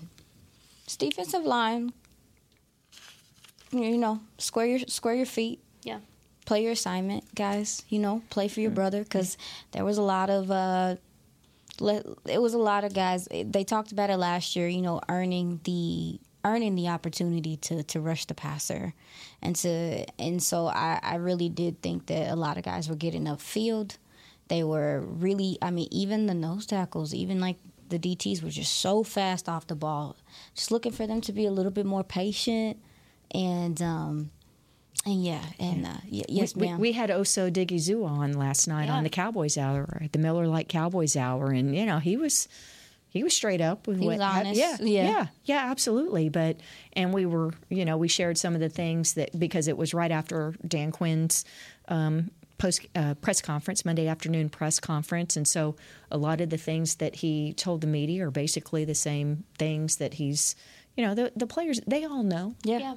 [0.84, 1.92] this defensive line,
[3.72, 5.69] you know, square your square your feet, yeah.
[6.50, 7.84] Play your assignment, guys.
[7.90, 9.38] You know, play for your brother because
[9.70, 10.50] there was a lot of.
[10.50, 10.96] uh
[12.26, 13.28] it was a lot of guys.
[13.30, 14.66] They talked about it last year.
[14.66, 18.94] You know, earning the earning the opportunity to to rush the passer,
[19.40, 22.96] and to and so I I really did think that a lot of guys were
[22.96, 23.96] getting upfield.
[24.48, 25.56] They were really.
[25.62, 27.58] I mean, even the nose tackles, even like
[27.90, 30.16] the DTs, were just so fast off the ball.
[30.56, 32.76] Just looking for them to be a little bit more patient,
[33.30, 34.39] and um, and
[35.06, 36.78] yeah, and uh, y- yes, we, ma'am.
[36.80, 38.94] we had Osa Odighizuwa on last night Yeah.
[38.96, 42.48] on the Cowboys Hour, the Miller Lite Cowboys Hour, and you know he was
[43.08, 44.60] he was straight up with He what was hap- honest.
[44.60, 45.08] yeah, Yeah.
[45.08, 46.28] yeah, yeah, absolutely.
[46.28, 46.58] But
[46.92, 49.92] and we were, you know, we shared some of the things that because it was
[49.94, 51.44] right after Dan Quinn's
[51.88, 55.74] um, post uh, press conference, Monday afternoon press conference, and so
[56.10, 59.96] a lot of the things that he told the media are basically the same things
[59.96, 60.54] that he's,
[60.96, 62.78] you know, the the players they all know yeah.
[62.78, 62.94] Yeah.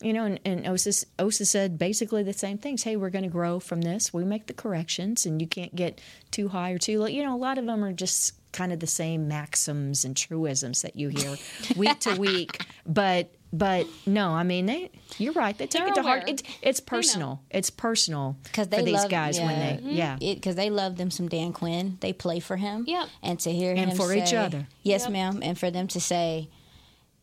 [0.00, 2.82] You know, and, and Osa, Osa said basically the same things.
[2.84, 4.12] Hey, we're going to grow from this.
[4.12, 7.06] We make the corrections, and you can't get too high or too low.
[7.06, 10.82] You know, a lot of them are just kind of the same maxims and truisms
[10.82, 11.36] that you hear
[11.76, 12.64] week to week.
[12.86, 14.90] But but no, I mean they.
[15.18, 15.56] You're right.
[15.56, 16.28] They take They're it to heart.
[16.28, 17.42] It, it's personal.
[17.50, 20.16] It's personal because they for these love, guys when yeah.
[20.16, 20.34] they yeah.
[20.34, 21.98] because they love them some Dan Quinn.
[22.00, 22.84] They play for him.
[22.86, 23.08] Yep.
[23.22, 24.66] And to hear And him for each other.
[24.82, 25.12] Yes, Yep.
[25.12, 25.40] ma'am.
[25.42, 26.50] And for them to say,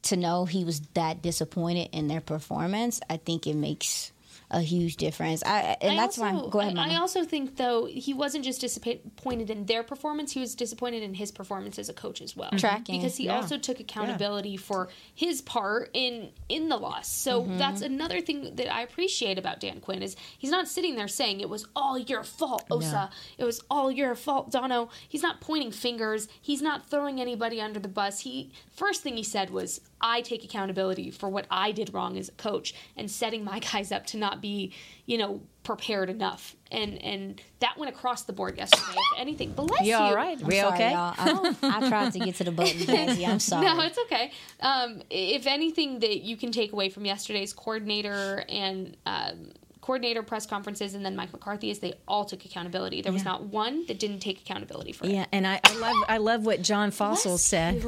[0.06, 4.12] to know he was that disappointed in their performance, I think it makes
[4.51, 5.41] a huge difference.
[5.43, 6.49] I and I that's also, why.
[6.51, 10.39] Go ahead, I, I also think though he wasn't just disappointed in their performance; he
[10.39, 12.51] was disappointed in his performance as a coach as well.
[12.56, 13.01] Tracking.
[13.01, 13.38] because he Yeah.
[13.38, 17.12] also took accountability for his part in in the loss.
[17.12, 17.58] So Mm-hmm.
[17.58, 21.39] that's another thing that I appreciate about Dan Quinn is he's not sitting there saying
[21.39, 23.10] it was all your fault, Osa.
[23.39, 24.89] It was all your fault, Dono.
[25.10, 26.28] He's not pointing fingers.
[26.39, 28.20] He's not throwing anybody under the bus.
[28.20, 32.30] He first thing he said was, "I take accountability for what I did wrong as
[32.30, 34.74] a coach and setting my guys up to not be,
[35.06, 38.97] you know, prepared enough." And and that went across the board yesterday.
[39.14, 39.95] if anything, bless You you.
[39.95, 40.39] all right?
[40.39, 40.91] I'm We sorry, okay?
[40.91, 41.14] y'all.
[41.18, 43.26] I, I tried to get to the button, Daisy.
[43.26, 43.66] I'm sorry.
[43.66, 44.32] No, it's okay.
[44.60, 49.51] Um, if anything that you can take away from yesterday's coordinator and um,
[49.86, 53.04] coordinator press conferences, and then Mike McCarthy, is they all took accountability.
[53.04, 55.12] There was not one that didn't take accountability for it.
[55.12, 57.86] Yeah, and I, I love I love what John Fassel said.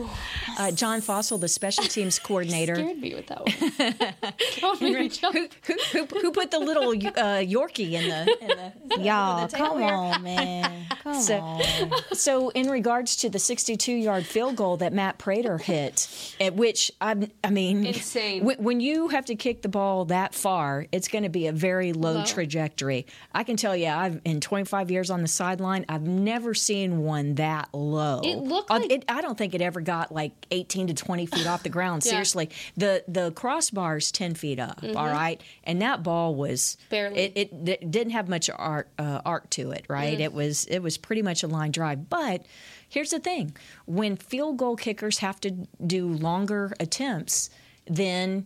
[0.60, 4.14] Uh, John Fassel, the special teams coordinator, Scared me with that one.
[4.60, 5.36] Don't make me jump.
[5.36, 5.48] who,
[5.92, 8.48] who, who put the little uh, Yorkie in the, in
[8.90, 10.86] the Y'all, the come on, man.
[11.02, 11.92] Come So- on.
[12.14, 16.92] So, in regards to the 62 yard field goal that Matt Prater hit, at which
[17.02, 18.44] I, I mean, Insane.
[18.44, 21.52] When, when you have to kick the ball that far, it's going to be a
[21.52, 22.26] very low, Low.
[22.26, 23.06] trajectory.
[23.34, 27.36] I can tell you, I've in 25 years on the sideline, I've never seen one
[27.36, 28.22] that low.
[28.24, 31.26] It looked Uh, like- it, I don't think it ever got like 18 to 20
[31.28, 32.04] feet off the ground.
[32.06, 32.12] Yeah.
[32.12, 34.80] Seriously, the the crossbar's 10 feet up.
[34.96, 36.90] all right, and that ball was Mm-hmm.
[36.90, 37.18] Barely.
[37.20, 40.20] It, it, d- didn't have much arc, uh, arc to it, right?
[40.20, 42.10] It was it was pretty much a line drive.
[42.10, 42.46] But
[42.90, 45.52] here's the thing: when field goal kickers have to
[45.86, 47.50] do longer attempts,
[47.86, 48.46] then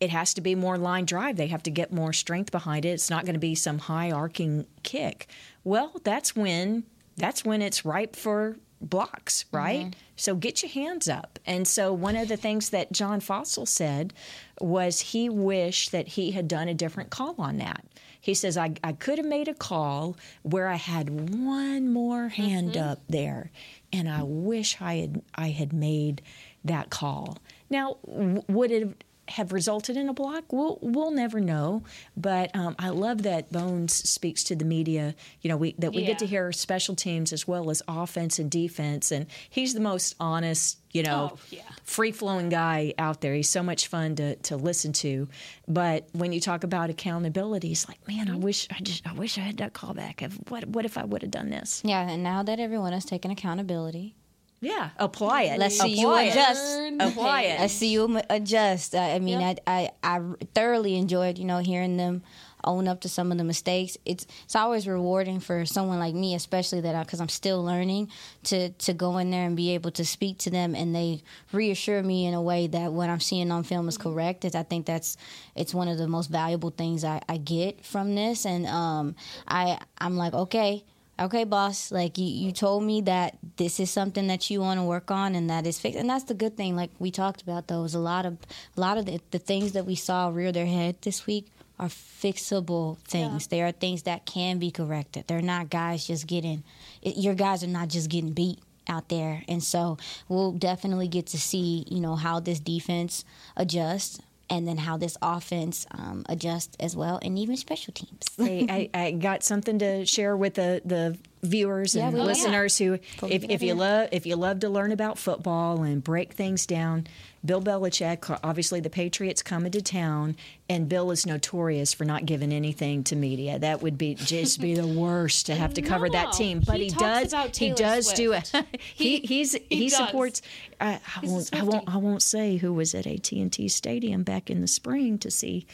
[0.00, 1.36] it has to be more line drive.
[1.36, 2.90] They have to get more strength behind it.
[2.90, 5.28] It's not going to be some high arcing kick.
[5.64, 6.84] Well, that's when
[7.16, 9.56] that's when it's ripe for blocks, mm-hmm.
[9.56, 9.96] right?
[10.16, 11.38] So get your hands up.
[11.46, 14.12] And so one of the things that John Fassel said
[14.60, 17.84] was he wished that he had done a different call on that.
[18.20, 22.72] He says, I, I could have made a call where I had one more hand
[22.72, 22.88] mm-hmm.
[22.88, 23.52] up there,
[23.92, 26.22] and I wish I had I had made
[26.64, 27.38] that call.
[27.70, 30.52] Now, w- would it have resulted in a block?
[30.52, 31.82] We'll we'll never know.
[32.16, 35.14] But um, I love that Bones speaks to the media.
[35.40, 38.50] You know, we that we get to hear special teams as well as offense and
[38.50, 40.78] defense, and he's the most honest.
[40.92, 41.60] You know, Oh, yeah.
[41.84, 43.34] free flowing guy out there.
[43.34, 45.28] He's so much fun to, to listen to.
[45.68, 49.36] But when you talk about accountability, it's like, man, I wish I just I wish
[49.36, 50.22] I had that call back.
[50.22, 51.82] Of what what if I would have done this?
[51.84, 54.14] Yeah, and now that everyone has taken accountability,
[54.60, 55.58] Yeah, apply it.
[55.58, 56.32] Let's see you Apply it.
[56.32, 56.80] adjust.
[57.00, 57.60] Apply it.
[57.60, 58.94] I see you adjust.
[58.94, 59.60] I, I mean, Yep.
[59.66, 60.20] I, I I
[60.54, 62.22] thoroughly enjoyed you know hearing them
[62.64, 63.98] own up to some of the mistakes.
[64.06, 68.10] It's it's always rewarding for someone like me, especially that because I'm still learning
[68.44, 72.02] to to go in there and be able to speak to them, and they reassure
[72.02, 74.44] me in a way that what I'm seeing on film is correct.
[74.46, 75.18] It's, I think that's
[75.54, 79.78] it's one of the most valuable things I, I get from this, and um, I
[79.98, 80.82] I'm like okay
[81.18, 84.84] okay boss like you, you told me that this is something that you want to
[84.84, 87.68] work on and that is fixed and that's the good thing like we talked about
[87.68, 88.36] though is a lot of
[88.76, 91.46] a lot of the, the things that we saw rear their head this week
[91.78, 93.48] are fixable things.
[93.48, 95.24] They are things that can be corrected.
[95.26, 96.64] They're not guys just getting.
[97.02, 99.98] It, your guys are not just getting beat out there, and so
[100.28, 103.24] we'll definitely get to see you know how this defense
[103.56, 108.22] adjusts and then how this offense um, adjusts as well, and even special teams.
[108.36, 112.98] hey, I, I got something to share with the, the viewers Yeah, and listeners who,
[113.18, 116.66] Fully if, if you love if you love to learn about football and break things
[116.66, 117.06] down,
[117.44, 120.36] Bill Belichick, obviously the Patriots coming to town,
[120.68, 123.58] and Bill is notorious for not giving anything to media.
[123.58, 126.60] That would be just be the worst to have to cover that team.
[126.66, 128.50] But he he, does he does do it.
[128.94, 130.42] He, He- he's he he supports.
[130.80, 134.22] I, I won't I won't I won't say who was at AT and T Stadium
[134.24, 135.66] back in the spring to see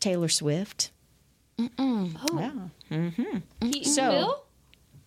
[0.00, 0.90] Taylor Swift.
[1.78, 2.10] Oh,
[2.90, 3.00] Yeah.
[3.62, 4.44] he, So- Bill?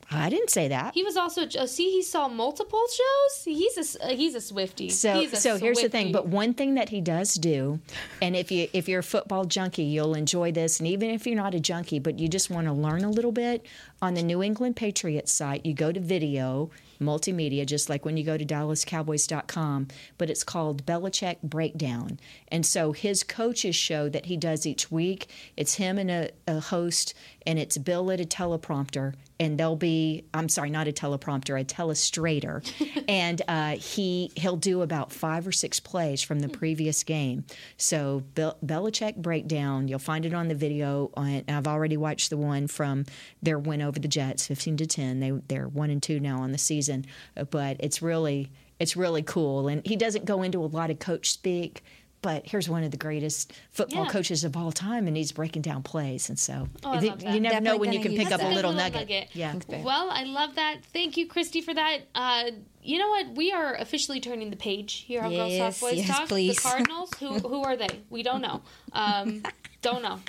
[0.10, 0.93] I didn't say that.
[0.93, 3.43] He was also uh, see he saw multiple shows.
[3.43, 4.89] He's a uh, he's a Swifty.
[4.89, 6.14] So, he's a so here's the thing.
[6.14, 7.80] But one thing that he does do,
[8.22, 10.80] and if you if you're a football junkie, you'll enjoy this.
[10.80, 13.34] And even if you're not a junkie, but you just want to learn a little
[13.34, 13.66] bit,
[14.01, 16.70] on the New England Patriots site, you go to video
[17.01, 19.88] multimedia, just like when you go to DallasCowboys.com.
[20.18, 25.28] But it's called Belichick Breakdown, and so his coaches show that he does each week.
[25.58, 27.14] It's him and a, a host,
[27.45, 31.63] and it's Bill at a teleprompter, and they'll be I'm sorry, not a teleprompter, a
[31.63, 32.65] telestrator,
[33.07, 37.45] and uh, he he'll do about five or six plays from the previous game.
[37.77, 41.11] So Bill, Belichick breakdown, you'll find it on the video.
[41.15, 43.05] On, I've already watched the one from
[43.41, 45.19] their win over the Jets, fifteen to ten.
[45.19, 47.05] They they're one and two now on the season,
[47.49, 51.31] but it's really it's really cool, and he doesn't go into a lot of coach
[51.31, 51.83] speak.
[52.28, 54.09] But here's one of the greatest football Yeah.
[54.11, 57.21] coaches of all time, and he's breaking down plays, and so Oh, I you, love
[57.21, 57.34] that.
[57.34, 58.99] you never know when you can pick up a a little little nugget.
[58.99, 59.30] nugget.
[59.32, 59.55] Yeah.
[59.82, 60.84] Well, I love that.
[60.91, 61.99] Thank you, Kristi, for that.
[62.13, 62.51] Uh,
[62.84, 63.28] you know what?
[63.38, 66.28] We are officially turning the page here on Girls Talk Yes, Boys yes, Talk.
[66.28, 66.55] please.
[66.57, 67.11] The Cardinals.
[67.17, 68.01] who who are they?
[68.09, 68.61] We don't know.
[68.91, 69.41] Um,
[69.91, 70.19] don't know.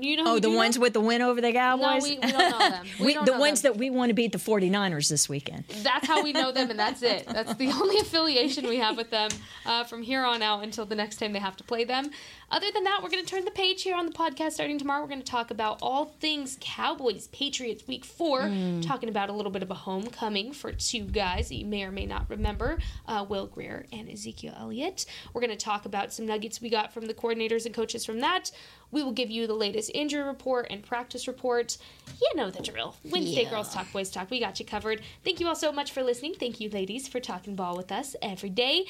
[0.00, 0.24] You know?
[0.26, 0.82] Oh, the ones know?
[0.82, 2.02] with the win over the No, Cowboys?
[2.02, 2.86] we, we don't know them.
[3.00, 3.72] We, We- don't the know ones them.
[3.72, 5.64] that we want to beat the 49ers this weekend.
[5.82, 7.26] That's how we know them, and that's it.
[7.26, 9.30] That's the only affiliation we have with them
[9.66, 12.10] uh, from here on out until the next time they have to play them.
[12.50, 15.02] Other than that, we're going to turn the page here on the podcast starting tomorrow.
[15.02, 19.52] We're going to talk about all things Cowboys Patriots Week Four, talking about a little
[19.52, 23.26] bit of a homecoming for two guys that you may or may not remember, uh,
[23.28, 25.04] Will Grier and Ezekiel Elliott.
[25.34, 28.20] We're going to talk about some nuggets we got from the coordinators and coaches from
[28.20, 28.50] that.
[28.90, 31.76] We will give you the latest injury report and practice report.
[32.22, 32.96] You know the drill.
[33.04, 33.50] Wednesday Yeah.
[33.50, 34.30] Girls Talk Boys Talk.
[34.30, 35.02] We got you covered.
[35.22, 36.32] Thank you all so much for listening.
[36.32, 38.86] Thank you, ladies, for talking ball with us every day.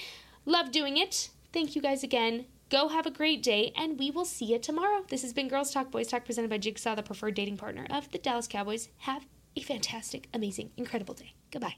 [0.46, 1.30] Love doing it.
[1.52, 2.44] Thank you guys again.
[2.70, 5.02] Go have a great day, and we will see you tomorrow.
[5.08, 8.10] This has been Girls Talk Boys Talk presented by Jigsaw, the preferred dating partner of
[8.10, 8.90] the Dallas Cowboys.
[8.98, 11.32] Have a fantastic, amazing, incredible day.
[11.50, 11.76] Goodbye.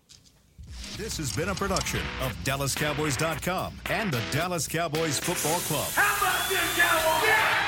[0.97, 5.89] This has been a production of DallasCowboys.com and the Dallas Cowboys Football Club.
[5.93, 7.60] How about this, Cowboys?